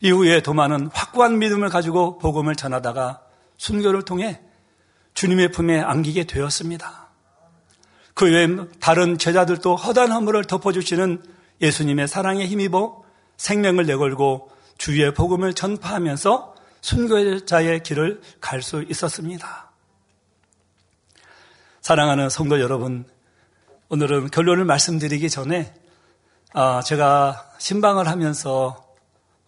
이후에 0.00 0.40
도마는 0.40 0.90
확고한 0.92 1.38
믿음을 1.38 1.68
가지고 1.68 2.18
복음을 2.18 2.54
전하다가 2.54 3.22
순교를 3.56 4.02
통해 4.02 4.40
주님의 5.14 5.50
품에 5.50 5.80
안기게 5.80 6.24
되었습니다. 6.24 7.08
그 8.14 8.26
외에 8.26 8.46
다른 8.80 9.18
제자들도 9.18 9.76
허단 9.76 10.12
허물을 10.12 10.44
덮어주시는 10.44 11.22
예수님의 11.60 12.06
사랑에 12.06 12.46
힘입어 12.46 13.02
생명을 13.36 13.86
내걸고 13.86 14.51
주의 14.82 15.14
복음을 15.14 15.54
전파하면서 15.54 16.56
순교자의 16.80 17.84
길을 17.84 18.20
갈 18.40 18.62
수 18.62 18.82
있었습니다. 18.82 19.70
사랑하는 21.80 22.28
성도 22.28 22.58
여러분, 22.58 23.04
오늘은 23.90 24.32
결론을 24.32 24.64
말씀드리기 24.64 25.30
전에 25.30 25.72
아, 26.52 26.82
제가 26.82 27.52
신방을 27.58 28.08
하면서 28.08 28.92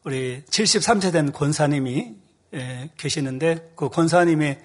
우리 0.04 0.44
73세 0.44 1.12
된 1.12 1.32
권사님이 1.32 2.14
예, 2.54 2.90
계시는데 2.96 3.72
그 3.74 3.88
권사님이 3.88 4.56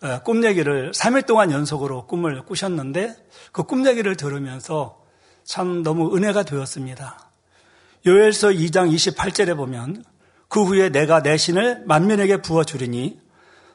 어, 0.00 0.22
꿈 0.24 0.42
얘기를 0.42 0.90
3일 0.92 1.26
동안 1.26 1.50
연속으로 1.50 2.06
꿈을 2.06 2.46
꾸셨는데 2.46 3.14
그 3.52 3.64
꿈 3.64 3.86
얘기를 3.86 4.16
들으면서 4.16 5.04
참 5.44 5.82
너무 5.82 6.16
은혜가 6.16 6.44
되었습니다. 6.44 7.31
요엘서 8.04 8.48
2장 8.48 8.92
28절에 8.92 9.56
보면 9.56 10.04
그 10.48 10.64
후에 10.64 10.90
내가 10.90 11.22
내 11.22 11.36
신을 11.36 11.84
만민에게 11.86 12.42
부어 12.42 12.64
주리니 12.64 13.20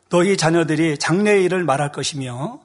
너희 0.10 0.36
자녀들이 0.36 0.98
장래의 0.98 1.46
일을 1.46 1.64
말할 1.64 1.92
것이며 1.92 2.60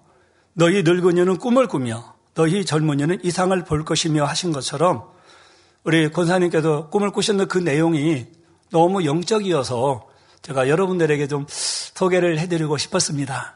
너희 0.54 0.82
늙은이는 0.82 1.38
꿈을 1.38 1.68
꾸며 1.68 2.14
너희 2.34 2.64
젊은이는 2.64 3.24
이상을 3.24 3.64
볼 3.64 3.84
것이며 3.84 4.24
하신 4.24 4.52
것처럼 4.52 5.04
우리 5.84 6.10
권사님께서 6.10 6.88
꿈을 6.90 7.10
꾸셨는 7.10 7.48
그 7.48 7.58
내용이 7.58 8.26
너무 8.70 9.04
영적이어서 9.04 10.08
제가 10.42 10.68
여러분들에게 10.68 11.28
좀 11.28 11.46
소개를 11.48 12.38
해드리고 12.40 12.76
싶었습니다. 12.78 13.54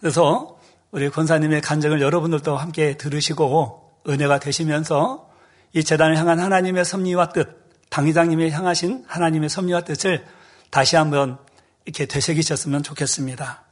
그래서 0.00 0.58
우리 0.90 1.10
권사님의 1.10 1.60
간증을 1.60 2.00
여러분들도 2.00 2.56
함께 2.56 2.96
들으시고 2.96 4.00
은혜가 4.08 4.38
되시면서 4.38 5.27
이 5.72 5.84
재단을 5.84 6.16
향한 6.16 6.38
하나님의 6.40 6.84
섭리와 6.84 7.30
뜻, 7.30 7.48
당회장님이 7.90 8.50
향하신 8.50 9.04
하나님의 9.06 9.48
섭리와 9.48 9.82
뜻을 9.82 10.24
다시 10.70 10.96
한번 10.96 11.38
이렇게 11.84 12.06
되새기셨으면 12.06 12.82
좋겠습니다. 12.82 13.62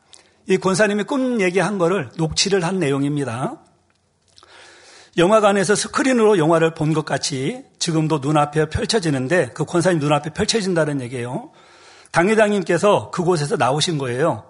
이 0.48 0.58
권사님이 0.58 1.04
꿈 1.04 1.40
얘기한 1.40 1.78
거를 1.78 2.08
녹취를 2.16 2.64
한 2.64 2.78
내용입니다. 2.78 3.58
영화관에서 5.18 5.74
스크린으로 5.74 6.38
영화를 6.38 6.74
본 6.74 6.92
것 6.92 7.04
같이 7.04 7.64
지금도 7.78 8.18
눈앞에 8.18 8.68
펼쳐지는데 8.68 9.50
그 9.54 9.64
권사님 9.64 9.98
눈앞에 9.98 10.30
펼쳐진다는 10.30 11.00
얘기예요. 11.00 11.50
당회장님께서 12.12 13.10
그곳에서 13.10 13.56
나오신 13.56 13.98
거예요. 13.98 14.44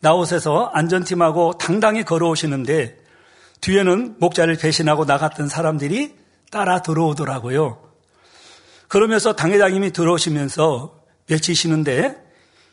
나오셔서 0.00 0.70
안전팀하고 0.72 1.58
당당히 1.58 2.04
걸어오시는데 2.04 2.98
뒤에는 3.60 4.16
목자를 4.18 4.56
배신하고 4.56 5.04
나갔던 5.04 5.48
사람들이 5.48 6.14
따라 6.50 6.82
들어오더라고요. 6.82 7.90
그러면서 8.88 9.34
당회장님이 9.34 9.92
들어오시면서 9.92 11.00
외치시는데 11.30 12.16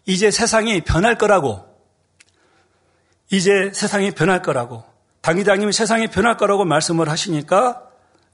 이제 0.05 0.31
세상이 0.31 0.81
변할 0.81 1.17
거라고 1.17 1.63
이제 3.29 3.71
세상이 3.73 4.11
변할 4.11 4.41
거라고 4.41 4.83
당회장님이 5.21 5.73
세상이 5.73 6.07
변할 6.07 6.37
거라고 6.37 6.65
말씀을 6.65 7.09
하시니까 7.09 7.83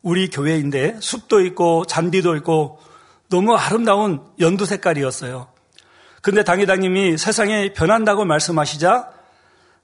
우리 0.01 0.29
교회인데 0.29 0.97
숲도 0.99 1.41
있고 1.41 1.85
잔디도 1.85 2.35
있고 2.37 2.79
너무 3.29 3.55
아름다운 3.55 4.21
연두 4.39 4.65
색깔이었어요. 4.65 5.47
근데 6.21 6.43
당회장님이 6.43 7.17
세상이 7.17 7.73
변한다고 7.73 8.23
말씀하시자 8.23 9.09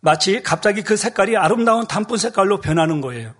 마치 0.01 0.41
갑자기 0.43 0.83
그 0.83 0.95
색깔이 0.95 1.35
아름다운 1.35 1.87
단풍 1.87 2.15
색깔로 2.15 2.61
변하는 2.61 3.01
거예요. 3.01 3.33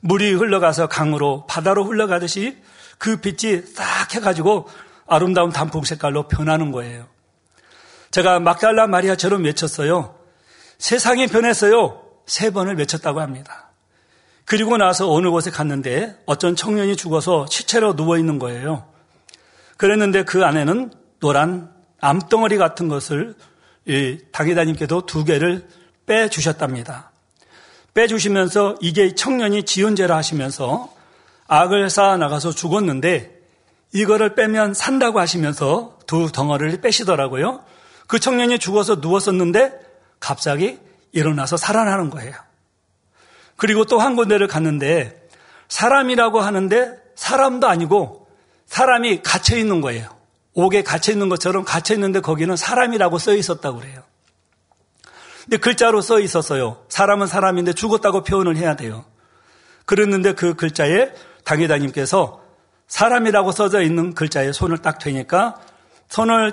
물이 0.00 0.32
흘러가서 0.32 0.88
강으로 0.88 1.46
바다로 1.46 1.84
흘러가듯이 1.84 2.56
그 2.98 3.20
빛이 3.20 3.62
싹 3.62 4.14
해가지고 4.14 4.68
아름다운 5.06 5.50
단풍 5.50 5.84
색깔로 5.84 6.28
변하는 6.28 6.72
거예요. 6.72 7.06
제가 8.10 8.40
막달라 8.40 8.86
마리아처럼 8.86 9.44
외쳤어요. 9.44 10.18
세상이 10.78 11.26
변했어요. 11.26 12.02
세 12.26 12.50
번을 12.50 12.76
외쳤다고 12.76 13.20
합니다. 13.20 13.70
그리고 14.44 14.76
나서 14.76 15.12
어느 15.12 15.28
곳에 15.28 15.50
갔는데 15.50 16.22
어떤 16.24 16.54
청년이 16.56 16.96
죽어서 16.96 17.46
시체로 17.50 17.96
누워 17.96 18.16
있는 18.16 18.38
거예요. 18.38 18.86
그랬는데 19.76 20.24
그 20.24 20.44
안에는 20.44 20.92
노란 21.20 21.72
암덩어리 22.00 22.56
같은 22.56 22.88
것을 22.88 23.34
당회다님께도 24.32 25.06
두 25.06 25.24
개를 25.24 25.68
빼 26.06 26.28
주셨답니다. 26.28 27.10
빼 27.96 28.06
주시면서 28.06 28.76
이게 28.82 29.14
청년이 29.14 29.62
지연죄라 29.62 30.14
하시면서 30.14 30.92
악을 31.48 31.88
쌓아 31.88 32.18
나가서 32.18 32.52
죽었는데 32.52 33.34
이거를 33.94 34.34
빼면 34.34 34.74
산다고 34.74 35.18
하시면서 35.18 35.98
두 36.06 36.30
덩어리를 36.30 36.78
빼시더라고요. 36.82 37.64
그 38.06 38.20
청년이 38.20 38.58
죽어서 38.58 38.96
누웠었는데 38.96 39.72
갑자기 40.20 40.78
일어나서 41.12 41.56
살아나는 41.56 42.10
거예요. 42.10 42.34
그리고 43.56 43.86
또 43.86 43.98
한 43.98 44.14
군데를 44.14 44.46
갔는데 44.46 45.26
사람이라고 45.68 46.40
하는데 46.40 46.98
사람도 47.14 47.66
아니고 47.66 48.28
사람이 48.66 49.22
갇혀 49.22 49.56
있는 49.56 49.80
거예요. 49.80 50.06
옥에 50.52 50.82
갇혀 50.82 51.12
있는 51.12 51.30
것처럼 51.30 51.64
갇혀 51.64 51.94
있는데 51.94 52.20
거기는 52.20 52.54
사람이라고 52.56 53.18
써 53.18 53.34
있었다고 53.34 53.78
그래요. 53.78 54.02
근데 55.46 55.58
글자로 55.58 56.00
써 56.00 56.18
있었어요. 56.18 56.84
사람은 56.88 57.28
사람인데 57.28 57.72
죽었다고 57.72 58.24
표현을 58.24 58.56
해야 58.56 58.74
돼요. 58.74 59.04
그랬는데 59.84 60.32
그 60.32 60.54
글자에 60.54 61.12
당회장님께서 61.44 62.42
사람이라고 62.88 63.52
써져 63.52 63.80
있는 63.82 64.12
글자에 64.12 64.50
손을 64.52 64.78
딱 64.78 64.98
대니까 64.98 65.60
손을 66.08 66.52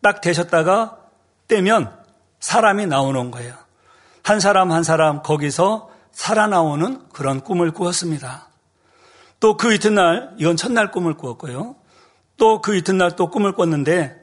딱 0.00 0.20
대셨다가 0.20 0.96
떼면 1.48 1.92
사람이 2.38 2.86
나오는 2.86 3.32
거예요. 3.32 3.52
한 4.22 4.38
사람 4.38 4.70
한 4.70 4.84
사람 4.84 5.22
거기서 5.22 5.90
살아나오는 6.12 7.08
그런 7.12 7.40
꿈을 7.40 7.72
꾸었습니다. 7.72 8.48
또 9.40 9.56
그 9.56 9.72
이튿날, 9.74 10.34
이건 10.38 10.56
첫날 10.56 10.92
꿈을 10.92 11.14
꾸었고요. 11.14 11.74
또 12.36 12.60
그 12.60 12.76
이튿날 12.76 13.16
또 13.16 13.28
꿈을 13.28 13.52
꿨는데 13.52 14.19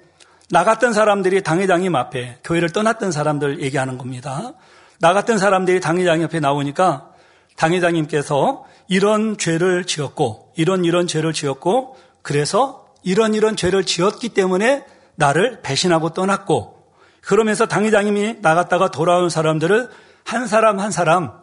나갔던 0.50 0.94
사람들이 0.94 1.42
당회장님 1.44 1.96
앞에 1.96 2.40
교회를 2.44 2.72
떠났던 2.72 3.12
사람들 3.12 3.62
얘기하는 3.62 3.98
겁니다. 3.98 4.54
나갔던 5.00 5.38
사람들이 5.38 5.82
당회장 5.82 6.22
옆에 6.22 6.40
나오니까 6.40 7.12
당회장님께서 7.58 8.66
이런 8.88 9.38
죄를 9.38 9.84
지었고 9.84 10.54
이런 10.56 10.86
이런 10.86 11.08
죄를 11.08 11.34
지었고 11.34 11.98
그래서 12.22 12.86
이런 13.04 13.34
이런 13.34 13.56
죄를 13.56 13.84
지었기 13.84 14.30
때문에 14.30 14.86
나를 15.16 15.62
배신하고 15.62 16.12
떠났고 16.12 16.78
그러면서 17.22 17.66
당회장님이 17.66 18.38
나갔다가 18.42 18.90
돌아온 18.90 19.30
사람들을 19.30 19.90
한 20.24 20.48
사람 20.48 20.80
한 20.80 20.92
사람 20.92 21.42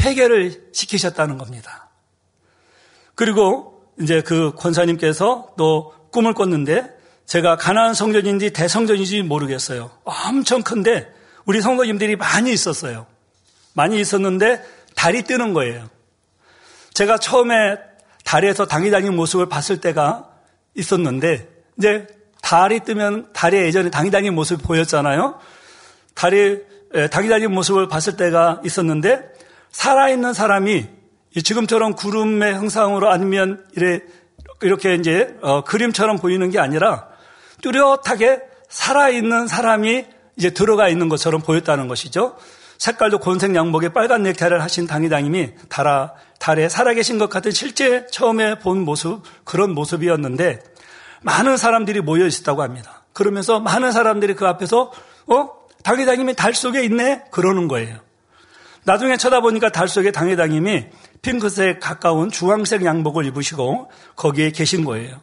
회개를 0.00 0.70
시키셨다는 0.72 1.36
겁니다. 1.36 1.90
그리고 3.14 3.84
이제 4.00 4.22
그 4.22 4.52
권사님께서 4.56 5.52
또 5.58 5.94
꿈을 6.10 6.32
꿨는데 6.32 7.01
제가 7.26 7.56
가난한 7.56 7.94
성전인지 7.94 8.52
대성전인지 8.52 9.22
모르겠어요. 9.22 9.90
엄청 10.04 10.62
큰데 10.62 11.12
우리 11.44 11.60
성도님들이 11.60 12.16
많이 12.16 12.52
있었어요. 12.52 13.06
많이 13.74 14.00
있었는데 14.00 14.62
달이 14.94 15.22
뜨는 15.22 15.54
거예요. 15.54 15.88
제가 16.94 17.18
처음에 17.18 17.78
달에서 18.24 18.66
당회장님 18.66 19.16
모습을 19.16 19.48
봤을 19.48 19.80
때가 19.80 20.28
있었는데 20.74 21.48
이제 21.78 22.06
달이 22.42 22.80
뜨면 22.80 23.32
달에 23.32 23.64
예전에 23.64 23.90
당회장님 23.90 24.34
모습이 24.34 24.62
보였잖아요. 24.62 25.38
달이 26.14 26.60
당회장님 27.10 27.52
모습을 27.52 27.88
봤을 27.88 28.16
때가 28.16 28.60
있었는데 28.64 29.22
살아있는 29.70 30.34
사람이 30.34 30.86
지금처럼 31.42 31.94
구름의 31.94 32.54
형상으로 32.54 33.10
아니면 33.10 33.64
이렇게 34.60 34.94
이제 34.94 35.34
어, 35.40 35.64
그림처럼 35.64 36.18
보이는 36.18 36.50
게 36.50 36.58
아니라 36.58 37.08
뚜렷하게 37.62 38.40
살아있는 38.68 39.46
사람이 39.46 40.04
이제 40.36 40.50
들어가 40.50 40.88
있는 40.88 41.08
것처럼 41.08 41.40
보였다는 41.40 41.88
것이죠. 41.88 42.36
색깔도 42.76 43.20
곤색 43.20 43.54
양복에 43.54 43.90
빨간 43.90 44.24
넥타이를 44.24 44.60
하신 44.60 44.86
당의장님이 44.86 45.52
달아, 45.68 46.14
달에 46.38 46.68
살아계신 46.68 47.18
것 47.18 47.30
같은 47.30 47.52
실제 47.52 48.06
처음에 48.08 48.58
본 48.58 48.80
모습, 48.80 49.22
그런 49.44 49.72
모습이었는데 49.72 50.62
많은 51.22 51.56
사람들이 51.56 52.00
모여 52.00 52.26
있었다고 52.26 52.62
합니다. 52.62 53.04
그러면서 53.12 53.60
많은 53.60 53.92
사람들이 53.92 54.34
그 54.34 54.46
앞에서, 54.46 54.90
어? 55.28 55.50
당의장님이 55.84 56.34
달 56.34 56.54
속에 56.54 56.82
있네? 56.84 57.24
그러는 57.30 57.68
거예요. 57.68 57.98
나중에 58.84 59.16
쳐다보니까 59.16 59.70
달 59.70 59.86
속에 59.86 60.10
당의장님이 60.10 60.86
핑크색 61.22 61.78
가까운 61.78 62.30
주황색 62.30 62.84
양복을 62.84 63.26
입으시고 63.26 63.90
거기에 64.16 64.50
계신 64.50 64.84
거예요. 64.84 65.20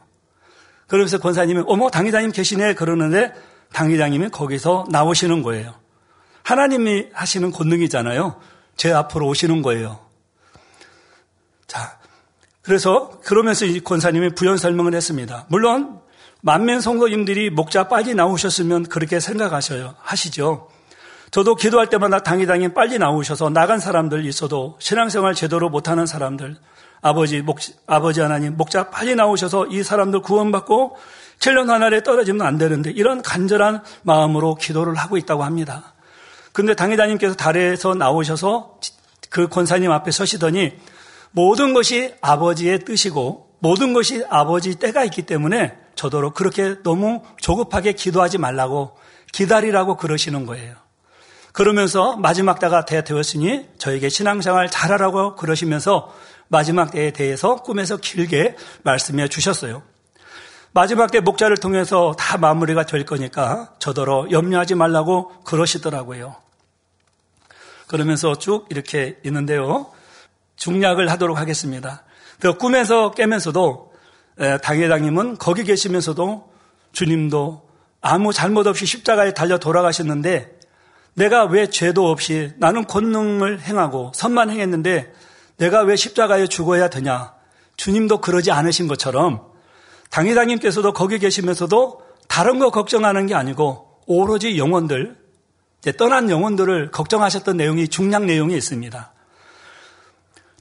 그러면서 0.89 1.19
권사님이 1.19 1.63
어머 1.67 1.89
당회장님 1.89 2.31
계시네 2.31 2.73
그러는데 2.73 3.31
당회장님이 3.71 4.29
거기서 4.29 4.85
나오시는 4.89 5.43
거예요. 5.43 5.75
하나님이 6.43 7.07
하시는 7.13 7.51
권능이잖아요. 7.51 8.41
제 8.75 8.91
앞으로 8.91 9.27
오시는 9.27 9.61
거예요. 9.61 9.99
자, 11.67 11.99
그래서 12.63 13.19
그러면서 13.23 13.65
이 13.65 13.79
권사님이 13.79 14.31
부연 14.33 14.57
설명을 14.57 14.95
했습니다. 14.95 15.45
물론 15.49 16.01
만면 16.41 16.81
성도님들이 16.81 17.51
목자 17.51 17.87
빨리 17.87 18.15
나오셨으면 18.15 18.83
그렇게 18.83 19.19
생각하셔요. 19.19 19.95
하시죠. 19.99 20.69
저도 21.29 21.53
기도할 21.53 21.87
때마다 21.87 22.23
당회장님 22.23 22.73
빨리 22.73 22.97
나오셔서 22.97 23.51
나간 23.51 23.79
사람들 23.79 24.25
있어도 24.25 24.75
신앙생활 24.79 25.35
제대로 25.35 25.69
못하는 25.69 26.07
사람들 26.07 26.57
아버지, 27.01 27.41
목, 27.41 27.59
아버지 27.87 28.21
하나님, 28.21 28.57
목자 28.57 28.89
빨리 28.89 29.15
나오셔서 29.15 29.67
이 29.67 29.83
사람들 29.83 30.21
구원받고 30.21 30.97
7년 31.39 31.67
하늘에 31.67 32.03
떨어지면 32.03 32.45
안 32.45 32.57
되는데 32.57 32.91
이런 32.91 33.21
간절한 33.21 33.83
마음으로 34.03 34.55
기도를 34.55 34.95
하고 34.95 35.17
있다고 35.17 35.43
합니다. 35.43 35.93
근데 36.51 36.73
당회장님께서 36.73 37.35
달에서 37.35 37.95
나오셔서 37.95 38.79
그 39.29 39.47
권사님 39.47 39.91
앞에 39.91 40.11
서시더니 40.11 40.73
모든 41.31 41.73
것이 41.73 42.13
아버지의 42.21 42.79
뜻이고 42.79 43.49
모든 43.59 43.93
것이 43.93 44.25
아버지 44.29 44.75
때가 44.75 45.03
있기 45.05 45.23
때문에 45.23 45.77
저도록 45.95 46.33
그렇게 46.33 46.81
너무 46.81 47.21
조급하게 47.37 47.93
기도하지 47.93 48.37
말라고 48.37 48.97
기다리라고 49.31 49.97
그러시는 49.97 50.45
거예요. 50.45 50.75
그러면서 51.51 52.15
마지막 52.15 52.59
때가 52.59 52.85
되었으니 52.85 53.67
저에게 53.77 54.09
신앙생활 54.09 54.69
잘하라고 54.69 55.35
그러시면서 55.35 56.13
마지막 56.49 56.91
때에 56.91 57.11
대해서 57.11 57.55
꿈에서 57.57 57.97
길게 57.97 58.57
말씀해 58.83 59.29
주셨어요. 59.29 59.81
마지막 60.71 61.09
때 61.09 61.19
목자를 61.19 61.57
통해서 61.57 62.13
다 62.17 62.37
마무리가 62.37 62.85
될 62.85 63.05
거니까 63.05 63.73
저더러 63.79 64.27
염려하지 64.29 64.75
말라고 64.75 65.29
그러시더라고요. 65.43 66.35
그러면서 67.87 68.35
쭉 68.35 68.67
이렇게 68.69 69.19
있는데요. 69.25 69.91
중략을 70.57 71.09
하도록 71.09 71.37
하겠습니다. 71.37 72.03
그 72.39 72.57
꿈에서 72.57 73.11
깨면서도 73.11 73.93
당회장님은 74.61 75.37
거기 75.37 75.63
계시면서도 75.63 76.51
주님도 76.91 77.67
아무 78.01 78.31
잘못 78.31 78.67
없이 78.67 78.85
십자가에 78.85 79.33
달려 79.33 79.57
돌아가셨는데 79.57 80.59
내가 81.15 81.45
왜 81.45 81.67
죄도 81.67 82.09
없이 82.09 82.53
나는 82.57 82.85
권능을 82.85 83.61
행하고 83.61 84.11
선만 84.13 84.49
행했는데 84.49 85.11
내가 85.59 85.81
왜 85.81 85.95
십자가에 85.95 86.47
죽어야 86.47 86.89
되냐? 86.89 87.33
주님도 87.77 88.21
그러지 88.21 88.51
않으신 88.51 88.87
것처럼 88.87 89.45
당회장님께서도 90.09 90.93
거기 90.93 91.19
계시면서도 91.19 92.01
다른 92.27 92.59
거 92.59 92.71
걱정하는 92.71 93.27
게 93.27 93.35
아니고 93.35 93.99
오로지 94.05 94.57
영혼들, 94.57 95.17
떠난 95.97 96.29
영혼들을 96.29 96.91
걱정하셨던 96.91 97.57
내용이 97.57 97.87
중량 97.87 98.25
내용이 98.25 98.55
있습니다. 98.55 99.13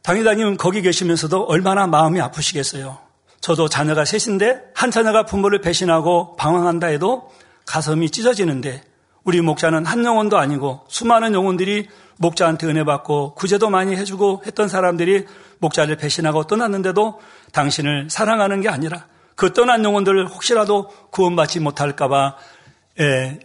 당회장님은 0.02 0.56
거기 0.56 0.82
계시면서도 0.82 1.44
얼마나 1.44 1.86
마음이 1.86 2.20
아프시겠어요. 2.20 2.98
저도 3.40 3.68
자녀가 3.68 4.04
셋인데 4.04 4.72
한 4.74 4.90
자녀가 4.90 5.24
부모를 5.24 5.60
배신하고 5.60 6.36
방황한다 6.36 6.88
해도 6.88 7.30
가슴이 7.66 8.10
찢어지는데 8.10 8.82
우리 9.22 9.40
목자는 9.42 9.86
한 9.86 10.04
영혼도 10.04 10.38
아니고 10.38 10.86
수많은 10.88 11.34
영혼들이 11.34 11.88
목자한테 12.18 12.66
은혜 12.66 12.84
받고 12.84 13.34
구제도 13.34 13.70
많이 13.70 13.96
해주고 13.96 14.42
했던 14.46 14.68
사람들이 14.68 15.26
목자를 15.58 15.96
배신하고 15.96 16.44
떠났는데도 16.44 17.20
당신을 17.52 18.10
사랑하는 18.10 18.60
게 18.60 18.68
아니라 18.68 19.06
그 19.34 19.52
떠난 19.52 19.84
영혼들을 19.84 20.26
혹시라도 20.28 20.88
구원받지 21.10 21.60
못할까봐 21.60 22.36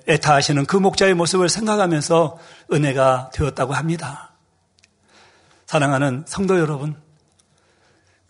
애타하시는 0.07 0.65
그 0.65 0.77
목자의 0.77 1.13
모습을 1.13 1.49
생각하면서 1.49 2.39
은혜가 2.71 3.29
되었다고 3.33 3.73
합니다. 3.73 4.31
사랑하는 5.67 6.25
성도 6.27 6.59
여러분, 6.59 6.95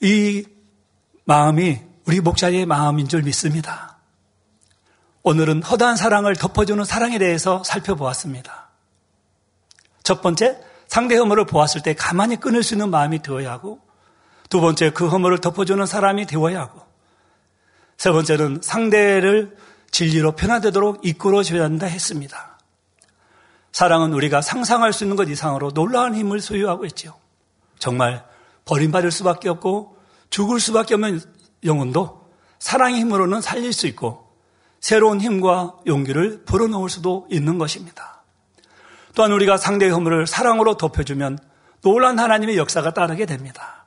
이 0.02 0.44
마음이 1.24 1.80
우리 2.06 2.20
목자의 2.20 2.66
마음인 2.66 3.08
줄 3.08 3.24
믿습니다. 3.24 3.98
오늘은 5.24 5.64
허다한 5.64 5.96
사랑을 5.96 6.36
덮어주는 6.36 6.84
사랑에 6.84 7.18
대해서 7.18 7.64
살펴보았습니다. 7.64 8.63
첫 10.04 10.22
번째, 10.22 10.60
상대 10.88 11.16
허물을 11.16 11.46
보았을 11.46 11.82
때 11.82 11.94
가만히 11.96 12.38
끊을 12.40 12.62
수 12.62 12.76
있는 12.76 12.90
마음이 12.90 13.22
되어야 13.22 13.52
하고, 13.52 13.80
두 14.50 14.62
번째, 14.62 14.92
그 14.92 15.08
허물을 15.08 15.40
덮어주는 15.40 15.86
사람이 15.86 16.26
되어야 16.28 16.60
하고, 16.60 16.82
세 17.98 18.12
번째는 18.12 18.60
상대를 18.62 19.56
진리로 19.92 20.34
변화되도록 20.34 21.06
이끌어줘야 21.06 21.64
한다 21.64 21.86
했습니다. 21.86 22.58
사랑은 23.72 24.14
우리가 24.14 24.42
상상할 24.42 24.94
수 24.94 25.04
있는 25.04 25.16
것 25.16 25.30
이상으로 25.30 25.72
놀라운 25.72 26.16
힘을 26.16 26.42
소유하고 26.42 26.86
있죠. 26.88 27.16
정말 27.80 28.26
버림받을 28.66 29.12
수밖에 29.12 29.50
없고 29.50 29.98
죽을 30.30 30.60
수밖에 30.60 30.94
없는 30.96 31.22
영혼도 31.64 32.30
사랑의 32.60 33.00
힘으로는 33.02 33.42
살릴 33.42 33.74
수 33.74 33.88
있고 33.88 34.32
새로운 34.80 35.22
힘과 35.22 35.78
용기를 35.88 36.44
불어넣을 36.46 36.90
수도 36.90 37.28
있는 37.30 37.58
것입니다. 37.58 38.23
또한 39.16 39.32
우리가 39.32 39.58
상대의 39.58 39.92
허물을 39.92 40.28
사랑으로 40.28 40.76
덮여주면 40.78 41.38
놀란 41.82 42.18
하나님의 42.18 42.58
역사가 42.58 42.94
따르게 42.94 43.26
됩니다. 43.26 43.86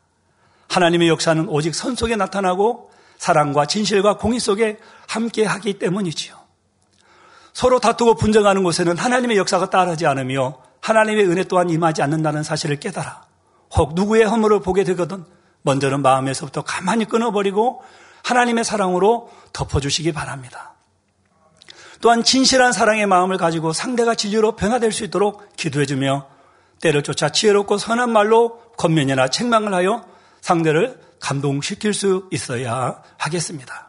하나님의 0.68 1.08
역사는 1.08 1.48
오직 1.48 1.74
선 1.74 1.94
속에 1.94 2.16
나타나고 2.16 2.90
사랑과 3.18 3.66
진실과 3.66 4.18
공의 4.18 4.40
속에 4.40 4.78
함께 5.08 5.44
하기 5.44 5.78
때문이지요. 5.78 6.36
서로 7.52 7.80
다투고 7.80 8.16
분쟁하는 8.16 8.62
곳에는 8.62 8.98
하나님의 8.98 9.38
역사가 9.38 9.70
따르지 9.70 10.06
않으며 10.06 10.58
하나님의 10.82 11.26
은혜 11.26 11.44
또한 11.44 11.70
임하지 11.70 12.02
않는다는 12.02 12.42
사실을 12.42 12.78
깨달아 12.78 13.22
혹 13.76 13.94
누구의 13.94 14.24
허물을 14.24 14.60
보게 14.60 14.84
되거든 14.84 15.24
먼저는 15.62 16.02
마음에서부터 16.02 16.62
가만히 16.62 17.06
끊어버리고 17.06 17.82
하나님의 18.22 18.64
사랑으로 18.64 19.30
덮어주시기 19.52 20.12
바랍니다. 20.12 20.75
또한 22.06 22.22
진실한 22.22 22.72
사랑의 22.72 23.04
마음을 23.06 23.36
가지고 23.36 23.72
상대가 23.72 24.14
진리로 24.14 24.54
변화될 24.54 24.92
수 24.92 25.02
있도록 25.02 25.56
기도해주며 25.56 26.28
때를 26.80 27.02
쫓아 27.02 27.30
지혜롭고 27.30 27.78
선한 27.78 28.12
말로 28.12 28.60
겉면이나 28.76 29.26
책망을 29.26 29.74
하여 29.74 30.04
상대를 30.40 31.00
감동시킬 31.18 31.92
수 31.92 32.28
있어야 32.30 33.02
하겠습니다. 33.18 33.88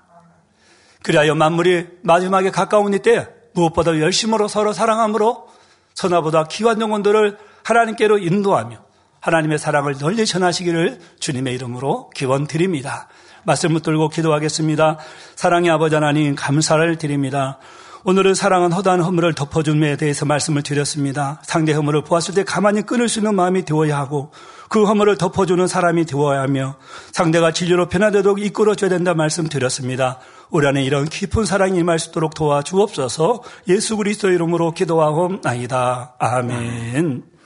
그리하여 1.03 1.36
만물이 1.36 1.86
마지막에 2.01 2.49
가까운 2.49 2.91
이때 2.95 3.28
무엇보다 3.53 3.99
열심으로 3.99 4.47
서로 4.47 4.74
사랑함으로 4.74 5.49
선화보다 5.93 6.45
귀한 6.45 6.82
영혼들을 6.82 7.38
하나님께로 7.65 8.18
인도하며 8.18 8.84
하나님의 9.20 9.59
사랑을 9.59 9.95
널리 9.99 10.26
전하시기를 10.26 11.01
주님의 11.20 11.53
이름으로 11.53 12.09
기원 12.15 12.47
드립니다. 12.47 13.09
말씀 13.43 13.74
붙들고 13.74 14.09
기도하겠습니다. 14.09 14.97
사랑의 15.36 15.70
아버지 15.70 15.93
하나님 15.93 16.34
감사를 16.34 16.97
드립니다. 16.97 17.59
오늘은 18.03 18.35
사랑은 18.35 18.71
허다한 18.71 19.01
허물을 19.01 19.33
덮어줌에 19.33 19.97
대해서 19.97 20.25
말씀을 20.25 20.61
드렸습니다. 20.61 21.41
상대 21.43 21.73
허물을 21.73 22.03
보았을 22.03 22.35
때 22.35 22.43
가만히 22.43 22.83
끊을 22.83 23.09
수 23.09 23.19
있는 23.19 23.35
마음이 23.35 23.65
되어야 23.65 23.97
하고 23.97 24.31
그 24.69 24.85
허물을 24.85 25.17
덮어주는 25.17 25.65
사람이 25.67 26.05
되어야 26.05 26.41
하며 26.41 26.75
상대가 27.11 27.51
진리로 27.51 27.87
변화되도록 27.87 28.41
이끌어줘야 28.41 28.89
된다 28.89 29.13
말씀 29.13 29.47
드렸습니다. 29.47 30.19
우리 30.49 30.67
안에 30.67 30.83
이런 30.83 31.05
깊은 31.05 31.45
사랑이 31.45 31.79
임할 31.79 31.99
수 31.99 32.09
있도록 32.09 32.33
도와주옵소서 32.33 33.43
예수 33.69 33.97
그리스도 33.97 34.29
이름으로 34.29 34.71
기도하옵나이다. 34.71 36.15
아멘. 36.19 37.36